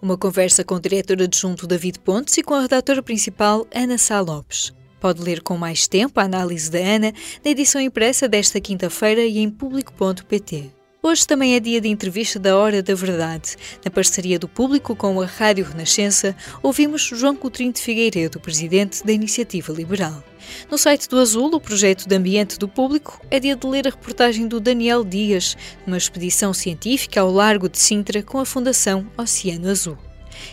Uma 0.00 0.16
conversa 0.16 0.62
com 0.62 0.74
o 0.74 0.80
diretor 0.80 1.20
adjunto 1.20 1.66
David 1.66 1.98
Pontes 2.00 2.36
e 2.36 2.42
com 2.42 2.54
a 2.54 2.60
redatora 2.60 3.02
principal 3.02 3.66
Ana 3.74 3.98
Sá 3.98 4.20
Lopes. 4.20 4.72
Pode 5.00 5.22
ler 5.22 5.42
com 5.42 5.56
mais 5.56 5.88
tempo 5.88 6.20
a 6.20 6.24
análise 6.24 6.70
da 6.70 6.78
Ana 6.78 7.12
na 7.44 7.50
edição 7.50 7.80
impressa 7.80 8.28
desta 8.28 8.60
quinta-feira 8.60 9.22
e 9.22 9.38
em 9.38 9.50
público.pt. 9.50 10.75
Hoje 11.06 11.24
também 11.24 11.54
é 11.54 11.60
dia 11.60 11.80
de 11.80 11.86
entrevista 11.86 12.36
da 12.36 12.56
Hora 12.56 12.82
da 12.82 12.92
Verdade. 12.92 13.54
Na 13.84 13.92
parceria 13.92 14.40
do 14.40 14.48
público 14.48 14.96
com 14.96 15.20
a 15.20 15.24
Rádio 15.24 15.64
Renascença, 15.64 16.34
ouvimos 16.60 17.00
João 17.00 17.36
Coutrinho 17.36 17.72
de 17.72 17.80
Figueiredo, 17.80 18.40
presidente 18.40 19.06
da 19.06 19.12
Iniciativa 19.12 19.72
Liberal. 19.72 20.20
No 20.68 20.76
site 20.76 21.08
do 21.08 21.20
Azul, 21.20 21.54
o 21.54 21.60
projeto 21.60 22.08
de 22.08 22.16
ambiente 22.16 22.58
do 22.58 22.66
público, 22.66 23.20
é 23.30 23.38
dia 23.38 23.54
de 23.54 23.64
ler 23.68 23.86
a 23.86 23.90
reportagem 23.90 24.48
do 24.48 24.58
Daniel 24.58 25.04
Dias, 25.04 25.56
numa 25.86 25.96
expedição 25.96 26.52
científica 26.52 27.20
ao 27.20 27.30
largo 27.30 27.68
de 27.68 27.78
Sintra 27.78 28.20
com 28.20 28.40
a 28.40 28.44
Fundação 28.44 29.06
Oceano 29.16 29.70
Azul. 29.70 29.96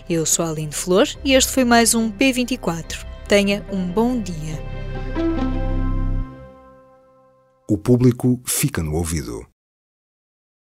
Eu 0.08 0.24
sou 0.24 0.46
a 0.46 0.52
Aline 0.52 0.72
Flor 0.72 1.08
e 1.26 1.34
este 1.34 1.52
foi 1.52 1.66
mais 1.66 1.96
um 1.96 2.12
P24. 2.12 3.04
Tenha 3.28 3.66
um 3.72 3.88
bom 3.88 4.22
dia. 4.22 4.62
O 7.68 7.76
público 7.76 8.39
fica 8.46 8.84
no 8.84 8.94
ouvido. 8.94 9.52